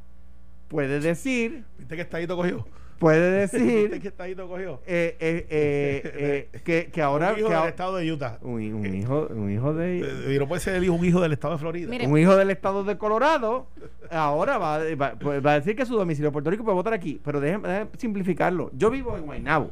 [0.73, 2.65] puede decir, ¿Viste que estadito cogió?
[2.97, 4.81] puede ¿Viste decir que estadito cogió?
[4.87, 7.33] eh, eh, eh, eh, que, que ahora...
[7.33, 8.39] un hijo que del estado de Utah.
[8.41, 9.99] un, un hijo, un hijo de...
[9.99, 11.89] Eh, Y no puede ser el hijo, un hijo del estado de Florida.
[11.89, 13.67] Mire, un hijo del estado de Colorado,
[14.09, 16.93] ahora va, va- pues va a decir que su domicilio es Puerto Rico puede votar
[16.93, 17.21] aquí.
[17.23, 18.71] Pero déjeme, déjeme simplificarlo.
[18.73, 19.69] Yo vivo en Guaynabo,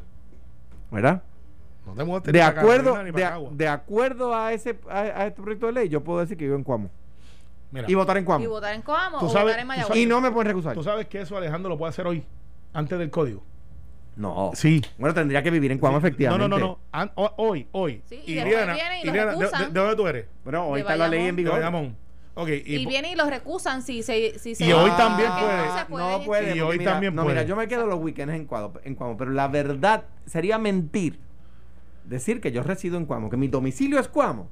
[0.91, 1.23] ¿verdad?
[1.95, 5.71] no te De acuerdo, Carolina de, de acuerdo a ese a, a este proyecto de
[5.73, 6.89] ley, yo puedo decir que vivo en Cuamo
[7.71, 8.49] Mira, y votar en y Cuamo.
[8.49, 9.97] votar en Coamo Tú o sabes- votar en Mayagüez.
[9.97, 10.73] Y no me pueden recusar.
[10.73, 12.23] tú sabes que eso Alejandro lo puede hacer hoy,
[12.73, 13.43] antes del código.
[14.17, 14.51] No.
[14.53, 14.81] Sí.
[14.97, 16.05] Bueno, tendría que vivir en Cuamo, Sí.
[16.07, 16.47] efectivamente.
[16.49, 17.33] No, no, no, no.
[17.37, 18.01] Hoy, hoy.
[18.05, 19.61] Sí, y después viene y lo Iliana, ¿de, recusan.
[19.61, 20.25] de- de dónde tú eres?
[20.43, 21.35] Bueno, hoy De está la ley en Bayamón.
[21.35, 21.59] De vigor.
[21.59, 21.97] Bayamón.
[22.33, 24.37] Ok, y, Y, vienen y los recusan si se...
[24.39, 25.57] Si se Y hoy Ah, también puede.
[25.67, 26.17] No, puede.
[26.19, 26.55] No puede.
[26.57, 27.35] Y hoy mira, también no, puede.
[27.35, 31.19] mira, yo me quedo los weekends en Cuamo, en Cuamo, pero la verdad sería mentir
[32.05, 34.49] decir que yo resido en Cuamo, que mi domicilio es Cuamo.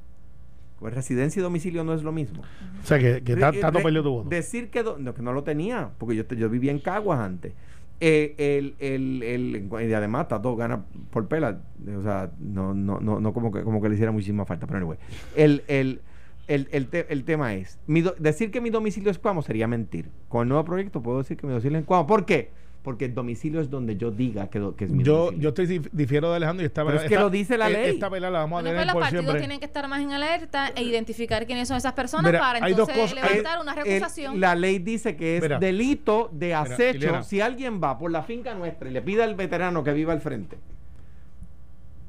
[0.79, 2.41] Pues residencia y domicilio no es lo mismo.
[2.41, 4.29] o sea, que, que De- Tato perdió tu voto.
[4.29, 7.53] Decir que, do- no, que no lo tenía, porque yo, yo vivía en Caguas antes.
[8.01, 11.59] Eh, el, el, el- y además Tato gana por pela.
[11.97, 14.67] O sea, no, no, no, no como, que, como que le hiciera muchísima falta.
[14.67, 14.97] Pero anyway,
[15.35, 15.99] el, el,
[16.47, 19.67] el, el, te- el tema es, mi do- decir que mi domicilio es Cuamo sería
[19.67, 20.09] mentir.
[20.29, 22.07] Con el nuevo proyecto puedo decir que mi domicilio es Cuamo.
[22.07, 22.51] ¿Por qué?
[22.89, 25.43] Porque el domicilio es donde yo diga que, es mi Yo, domicilio.
[25.43, 27.69] yo estoy dif- difiero de Alejandro y esta Pero es que esta- lo dice la
[27.69, 27.89] eh, ley.
[27.91, 29.39] Esta pelea la vamos a Bueno, tener pues los partidos siempre.
[29.41, 32.73] tienen que estar más en alerta e identificar quiénes son esas personas Mira, para hay
[32.73, 34.39] dos entonces cosas- hay- levantar una El- recusación.
[34.39, 35.59] la ley dice que es Mira.
[35.59, 39.83] delito de acecho si alguien va por la finca nuestra y le pide al veterano
[39.83, 40.57] que viva al frente,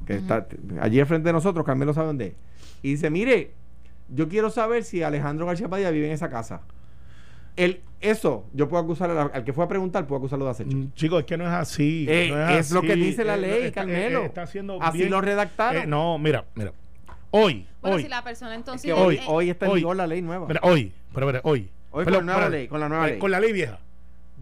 [0.07, 0.47] que está
[0.81, 2.35] allí al frente de nosotros, Carmelo lo sabe dónde es,
[2.83, 3.51] y dice, mire,
[4.09, 6.63] yo quiero saber si Alejandro García Padilla vive en esa casa.
[7.57, 10.77] El, eso, yo puedo acusar al, al que fue a preguntar, puedo acusarlo de acecho.
[10.77, 12.07] Mm, Chicos, es que no es así.
[12.09, 14.23] Eh, no es lo que dice la Eh, ley, está- Carmelo.
[14.23, 15.83] eh, está haciendo Así bien- lo redactaron.
[15.83, 16.73] Eh, no, mira, mira.
[17.33, 18.83] Hoy, bueno, hoy, si la persona entonces...
[18.87, 20.47] que hoy, eh, hoy está en vigor la ley nueva.
[20.49, 21.69] mira, hoy, pero mira, hoy.
[21.93, 23.19] Hoy con Pero, la nueva ley, con la nueva eh, ley.
[23.19, 23.79] Con la ley vieja.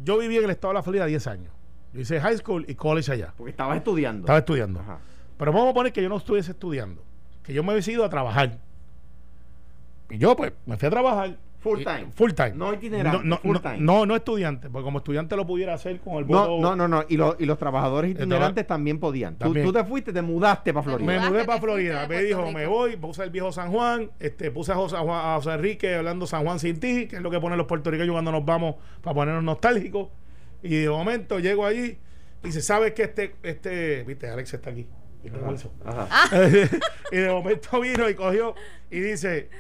[0.04, 1.52] Yo viví en el estado de la Florida 10 años.
[1.94, 3.32] Yo hice high school y college allá.
[3.36, 4.20] Porque estabas estudiando.
[4.20, 4.80] Estaba estudiando.
[4.80, 4.98] Ajá.
[5.38, 7.02] Pero vamos a poner que yo no estuviese estudiando.
[7.42, 8.59] Que yo me hubiese ido a trabajar.
[10.11, 11.36] Y yo, pues, me fui a trabajar.
[11.70, 12.06] Full time.
[12.14, 12.52] Full time.
[12.54, 13.78] No itinerante, No, no, full no, time.
[13.78, 14.70] no, no estudiante.
[14.70, 16.58] Porque como estudiante lo pudiera hacer con el voto.
[16.60, 17.04] No, no, no, no.
[17.08, 19.34] Y, los y los trabajadores itinerantes también podían.
[19.34, 19.66] Tú, También.
[19.66, 21.06] tú te fuiste, te mudaste para Florida.
[21.06, 22.06] Me mudé para Florida.
[22.08, 22.52] Me dijo, Rico.
[22.58, 26.26] me voy, puse el viejo San Juan, este, puse a José, a José Enrique hablando
[26.26, 29.14] San Juan sin ti, que es lo que ponen los puertorriqueños cuando nos vamos para
[29.14, 30.08] ponernos nostálgicos.
[30.62, 31.98] Y de momento llego allí
[32.42, 34.86] y dice, ¿sabes que este, este, viste, Alex está aquí?
[35.84, 36.30] Ajá.
[37.12, 38.54] y de momento vino y cogió
[38.90, 39.50] y dice,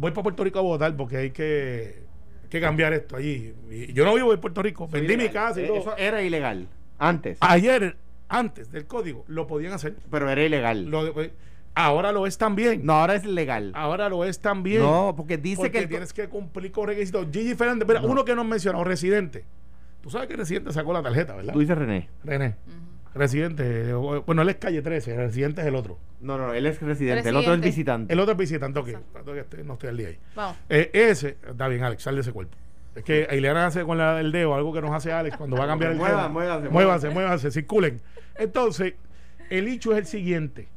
[0.00, 2.02] voy para Puerto Rico a votar porque hay que,
[2.48, 3.54] que cambiar esto allí.
[3.70, 5.76] Y yo no vivo en Puerto Rico, vendí mi casa y Eh, todo.
[5.78, 6.66] Eso era ilegal.
[6.98, 7.38] Antes.
[7.40, 7.96] Ayer,
[8.28, 9.96] antes del código, lo podían hacer.
[10.10, 10.86] Pero era ilegal.
[10.86, 11.12] Lo-
[11.74, 12.84] ahora lo es también.
[12.84, 13.72] no, ahora es legal.
[13.74, 14.82] Ahora lo es también.
[14.82, 15.78] No, porque dice porque que.
[15.80, 17.26] el- tienes que cumplir con requisitos.
[17.32, 18.08] Gigi Fernández, mira, No.
[18.08, 19.44] uno que nos mencionó, residente.
[20.02, 21.52] Tú sabes que residente sacó la tarjeta, ¿verdad?
[21.52, 22.08] Tú dices René.
[22.24, 22.56] René.
[23.14, 23.92] Residente.
[23.94, 25.98] Bueno, él es calle 13, residente es el otro.
[26.20, 27.28] No, no, él es residente.
[27.28, 28.12] El otro es visitante.
[28.12, 28.88] El otro es visitante, ok.
[29.12, 30.18] Tanto que este- no estoy al día ahí.
[30.36, 30.56] Vamos.
[30.68, 32.56] Eh, ese, está bien, Alex, sal de ese cuerpo.
[32.94, 35.64] Es que Ileana hace con la- el dedo algo que nos hace Alex cuando va
[35.64, 36.28] a cambiar el Mueva- tema.
[36.28, 38.00] muévase, muévanse, muévanse, circulen.
[38.36, 38.94] Entonces,
[39.48, 40.68] el hecho es el siguiente.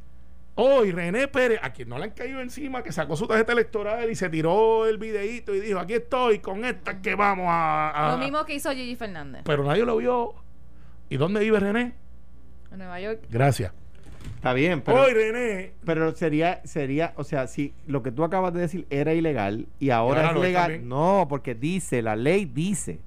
[0.56, 4.08] Hoy René Pérez, a quien no le han caído encima, que sacó su tarjeta electoral
[4.08, 7.90] y se tiró el videíto y dijo, aquí estoy con esta que vamos a...
[7.90, 8.12] a-".
[8.12, 10.34] Lo mismo que hizo Gigi Fernández Pero nadie lo vio.
[11.08, 11.94] ¿Y dónde vive René?
[12.76, 13.20] Nueva York.
[13.30, 13.72] Gracias.
[14.36, 15.72] Está bien, pero, Hoy René...
[15.84, 19.90] pero sería, sería, o sea, si lo que tú acabas de decir era ilegal y
[19.90, 23.00] ahora, ahora es legal, no, porque dice, la ley dice,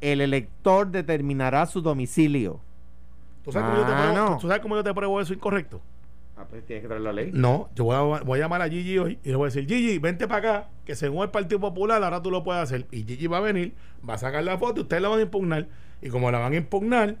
[0.00, 2.60] el elector determinará su domicilio.
[3.42, 4.38] ¿Tú sabes, cómo yo te Ah, pruebo, no.
[4.38, 5.80] ¿Tú sabes cómo yo te pruebo eso incorrecto?
[6.36, 7.30] Ah, pues tienes que traer la ley.
[7.32, 9.66] No, yo voy a, voy a llamar a Gigi hoy y le voy a decir,
[9.68, 12.86] Gigi, vente para acá, que según el Partido Popular ahora tú lo puedes hacer.
[12.90, 13.74] Y Gigi va a venir,
[14.08, 15.68] va a sacar la foto, ustedes la van a impugnar.
[16.02, 17.16] Y como la van a impugnar,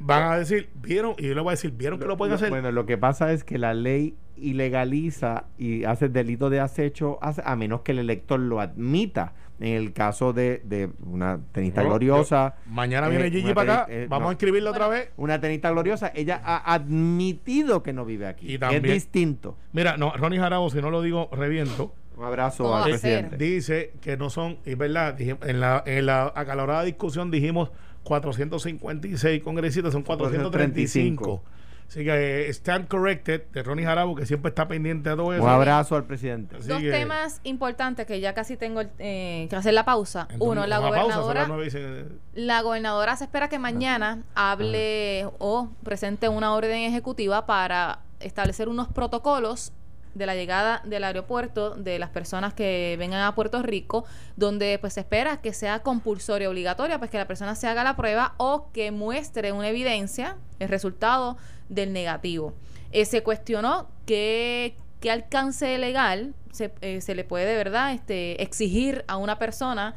[0.00, 1.14] van a decir, ¿vieron?
[1.18, 2.50] Y yo le voy a decir, ¿vieron que lo pueden hacer?
[2.50, 7.56] Bueno, lo que pasa es que la ley ilegaliza y hace delito de acecho a
[7.56, 9.34] menos que el elector lo admita.
[9.60, 13.92] En el caso de, de una tenista gloriosa, yo- mañana eh, viene Gigi para acá,
[13.92, 14.28] eh, vamos no.
[14.28, 15.10] a inscribirla otra vez.
[15.16, 18.46] una tenista gloriosa, ella ha admitido que no vive aquí.
[18.46, 19.56] Y es también- distinto.
[19.72, 21.92] Mira, no, Ronnie Jarabo, si no lo digo, reviento.
[22.18, 23.36] Un abrazo ¿Cómo al a presidente.
[23.36, 27.70] Dice que no son, y es verdad, en la, en la acalorada discusión dijimos
[28.02, 31.42] 456 congresistas, son 435.
[31.88, 35.42] Así que eh, stand corrected de Ronnie Jarabo, que siempre está pendiente de todo eso.
[35.42, 36.56] Un abrazo al presidente.
[36.56, 40.28] Así Dos que- temas importantes que ya casi tengo eh, que hacer la pausa.
[40.30, 41.70] Entonces, Uno, la pausa, gobernadora.
[41.70, 42.04] se-
[42.34, 48.88] La gobernadora se espera que mañana hable o presente una orden ejecutiva para establecer unos
[48.88, 49.72] protocolos
[50.14, 54.04] de la llegada del aeropuerto de las personas que vengan a Puerto Rico,
[54.36, 57.96] donde pues se espera que sea compulsoria obligatoria, pues que la persona se haga la
[57.96, 61.36] prueba o que muestre una evidencia, el resultado
[61.68, 62.54] del negativo.
[62.92, 68.42] Eh, se cuestionó qué, qué alcance legal se, eh, se le puede de verdad este,
[68.42, 69.94] exigir a una persona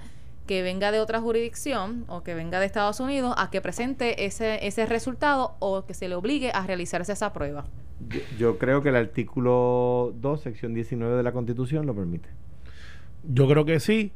[0.51, 4.67] que venga de otra jurisdicción o que venga de Estados Unidos a que presente ese,
[4.67, 7.63] ese resultado o que se le obligue a realizarse esa prueba.
[8.09, 12.27] Yo, yo creo que el artículo 2, sección 19 de la Constitución lo permite.
[13.23, 14.11] Yo creo que sí.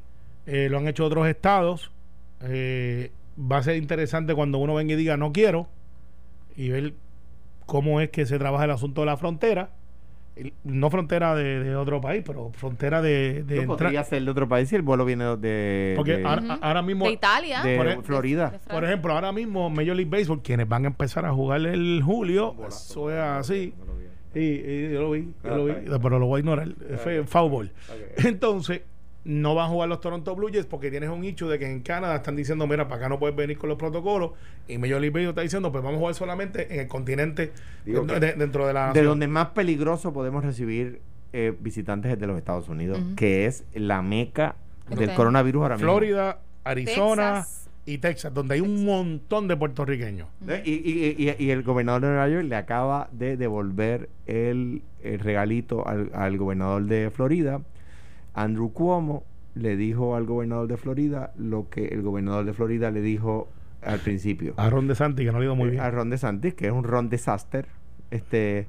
[0.46, 1.94] eh, lo han hecho otros estados.
[2.42, 5.70] Eh, va a ser interesante cuando uno venga y diga no quiero
[6.58, 6.96] y ver
[7.66, 9.70] cómo es que se trabaja el asunto de la frontera.
[10.66, 14.50] No frontera de, de otro país, pero frontera de, de No podría ser de otro
[14.50, 17.62] país si el vuelo viene de, Porque de- ahora, mismo, De Italia.
[17.64, 18.60] de por e- Florida.
[18.70, 22.54] por ejemplo, ahora mismo Major League Baseball, quienes van a empezar a jugar el julio,
[22.68, 23.74] eso es así.
[24.34, 26.68] Sí, sí, yo lo vi, yo lo vi, Ah, pero lo voy a ignorar.
[26.98, 27.72] Fue foul ball.
[28.18, 28.82] Entonces,
[29.26, 31.82] no van a jugar los Toronto Blue Jays porque tienes un hecho de que en
[31.82, 34.32] Canadá están diciendo, mira, para acá no puedes venir con los protocolos.
[34.68, 37.52] Y Major League Baseball está diciendo, pues vamos a jugar solamente en el continente
[37.86, 41.02] Digo de- que de- dentro de la de donde más peligroso podemos recibir
[41.34, 44.56] eh, visitantes es de los Estados Unidos, que es la meca
[44.90, 45.90] del coronavirus ahora mismo.
[45.92, 47.70] Florida, Arizona Texas.
[47.86, 50.28] y Texas, donde hay un montón de puertorriqueños.
[50.48, 54.82] Eh, Y, y- y- y el gobernador de Nueva York le acaba de devolver el,
[55.04, 57.60] el regalito al, al gobernador de Florida.
[58.36, 59.24] Andrew Cuomo
[59.56, 63.48] le dijo al gobernador de Florida lo que el gobernador de Florida le dijo
[63.82, 64.54] al principio.
[64.58, 65.84] A Ron DeSantis, que no le ha ido muy Eh, bien.
[65.84, 67.68] a Ron DeSantis, que es un Ron Disaster.
[68.12, 68.68] Este, eh,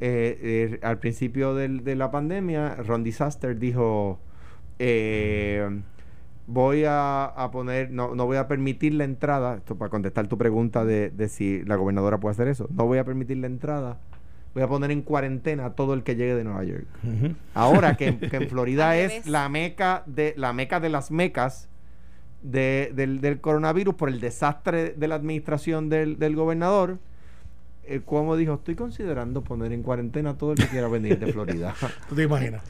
[0.00, 4.18] eh, al principio del- de la pandemia, Ron Disaster dijo,
[4.78, 5.80] eh,
[6.46, 10.36] voy a, a poner, no, no voy a permitir la entrada, esto para contestar tu
[10.38, 13.98] pregunta de, de si la gobernadora puede hacer eso, no voy a permitir la entrada,
[14.54, 16.86] voy a poner en cuarentena a todo el que llegue de Nueva York.
[17.54, 21.68] Ahora que, que en Florida es la meca de la meca de las mecas
[22.42, 26.98] de- del, del coronavirus por el desastre de la administración del, del gobernador,
[27.84, 31.32] eh, Cuomo dijo, estoy considerando poner en cuarentena a todo el que quiera venir de
[31.32, 31.74] Florida.
[32.08, 32.62] ¿Tú te imaginas?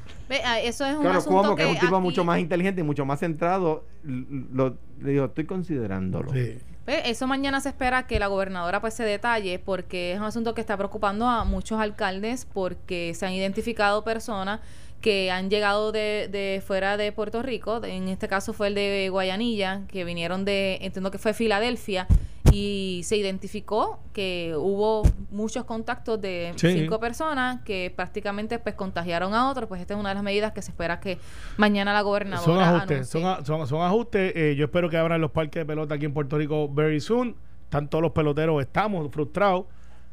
[0.45, 2.81] Ah, eso es un claro, asunto Cuomo, que, es un tipo aquí- mucho más inteligente
[2.81, 6.33] y mucho más centrado, lo, le dijo, estoy considerándolo.
[6.33, 6.59] Sí.
[6.91, 10.61] Eso mañana se espera que la gobernadora pues se detalle porque es un asunto que
[10.61, 14.61] está preocupando a muchos alcaldes porque se han identificado personas
[15.01, 19.09] que han llegado de, de fuera de Puerto Rico, en este caso fue el de
[19.11, 22.07] Guayanilla, que vinieron de, entiendo que fue Filadelfia,
[22.53, 26.73] y se identificó que hubo muchos contactos de Sí.
[26.73, 30.53] cinco personas que prácticamente pues contagiaron a otros, pues esta es una de las medidas
[30.53, 31.19] que se espera que
[31.59, 33.21] mañana la gobernadora Son ajustes, anuncie.
[33.21, 34.33] son, a- son, son ajustes.
[34.35, 37.37] Eh, yo espero que abran los parques de pelota aquí en Puerto Rico very soon.
[37.65, 39.67] Están todos los peloteros, estamos frustrados.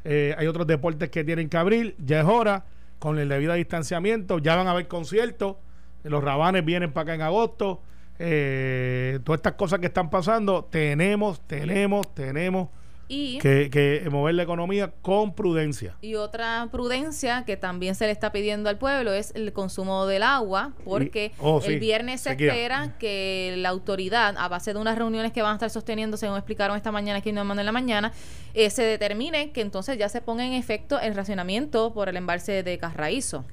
[0.04, 1.96] Eh, hay otros deportes que tienen que abrir.
[1.98, 2.64] Ya es hora,
[2.98, 4.38] con el debido distanciamiento.
[4.38, 5.56] Ya van a haber conciertos.
[6.04, 7.82] Los rabanes vienen para acá en agosto.
[8.18, 12.68] Eh, todas estas cosas que están pasando, tenemos, tenemos, tenemos
[13.10, 15.96] Y, que, que mover la economía con prudencia.
[16.02, 20.22] y otra prudencia que también se le está pidiendo al pueblo es el consumo del
[20.22, 22.48] agua, porque Y- oh, sí, el viernes se sequía.
[22.52, 26.36] espera que la autoridad, a base de unas reuniones que van a estar sosteniendo, según
[26.36, 28.12] explicaron esta mañana aquí en Nueva en la mañana,
[28.52, 32.62] eh, se determine que entonces ya se ponga en efecto el racionamiento por el embalse
[32.62, 33.46] de Carraízo.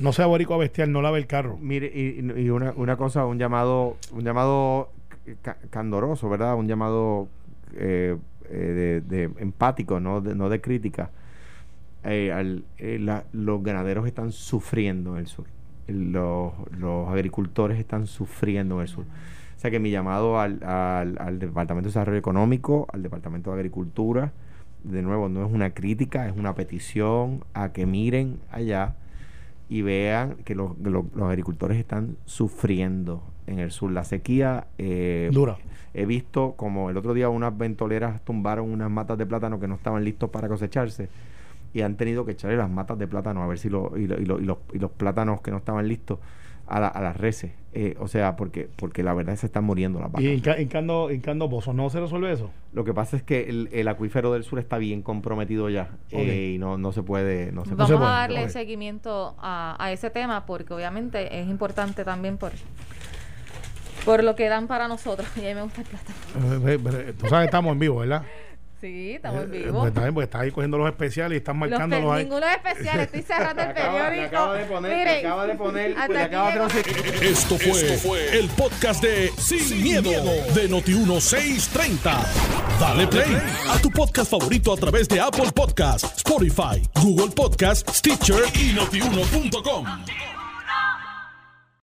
[0.00, 1.56] No sea boricua bestial, no lave el carro.
[1.60, 4.90] Mire, y, y una, una cosa, un llamado, un llamado
[5.42, 6.54] ca- candoroso, ¿verdad?
[6.56, 7.28] Un llamado
[7.76, 8.16] eh,
[8.50, 11.10] eh, de, de empático, no de, no de crítica.
[12.04, 12.98] Eh, al- eh,
[13.32, 15.46] los ganaderos están sufriendo en el sur.
[15.88, 19.04] Los, los agricultores están sufriendo en el sur.
[19.04, 23.56] O sea que mi llamado al, al, al Departamento de Desarrollo Económico, al Departamento de
[23.56, 24.32] Agricultura,
[24.84, 28.94] de nuevo, no es una crítica, es una petición a que miren allá
[29.70, 33.90] y vean que los, los- los agricultores están sufriendo en el sur.
[33.92, 35.56] La sequía, eh, Dura.
[35.94, 39.76] he visto como el otro día unas ventoleras tumbaron unas matas de plátano que no
[39.76, 41.08] estaban listos para cosecharse
[41.72, 44.20] y han tenido que echarle las matas de plátano a ver si lo, y, lo-
[44.20, 46.18] y lo- y los, y los plátanos que no estaban listos
[46.70, 47.52] a, la- a las reses.
[47.72, 50.22] Eh, o sea, porque, porque la verdad se están muriendo las vacas.
[50.24, 51.74] Y hinca- hincando, hincando pozos.
[51.74, 52.50] ¿No se resuelve eso?
[52.72, 56.52] Lo que pasa es que el, el acuífero del sur está bien comprometido ya eh,
[56.54, 57.52] y no, no se puede...
[57.52, 62.38] No se Vamos a darle seguimiento a, a ese tema porque obviamente es importante también
[62.38, 62.50] por,
[64.04, 65.28] por lo que dan para nosotros.
[65.36, 66.68] Y a mí me gusta el plátano.
[66.68, 68.22] Eh, Tú sabes estamos en vivo, ¿verdad?
[68.80, 69.80] Sí, estamos en Eh, vivo.
[69.80, 72.24] Pues está bien, porque estás ahí cogiendo los especiales y estás Los marcándolos pe- ahí.
[72.24, 74.26] ninguno es especial, estoy cerrando el periódico.
[74.26, 77.22] acaba de poner- Miren, acaba de poner- aquí acaba de llegó.
[77.22, 80.10] Esto fue, Esto fue el podcast de Sin, miedo,
[80.54, 82.26] de Noti1630.
[82.80, 83.36] Dale play
[83.68, 90.39] a tu podcast favorito a través de Apple Podcasts, Spotify, Google Podcasts, Stitcher y notiuno.com.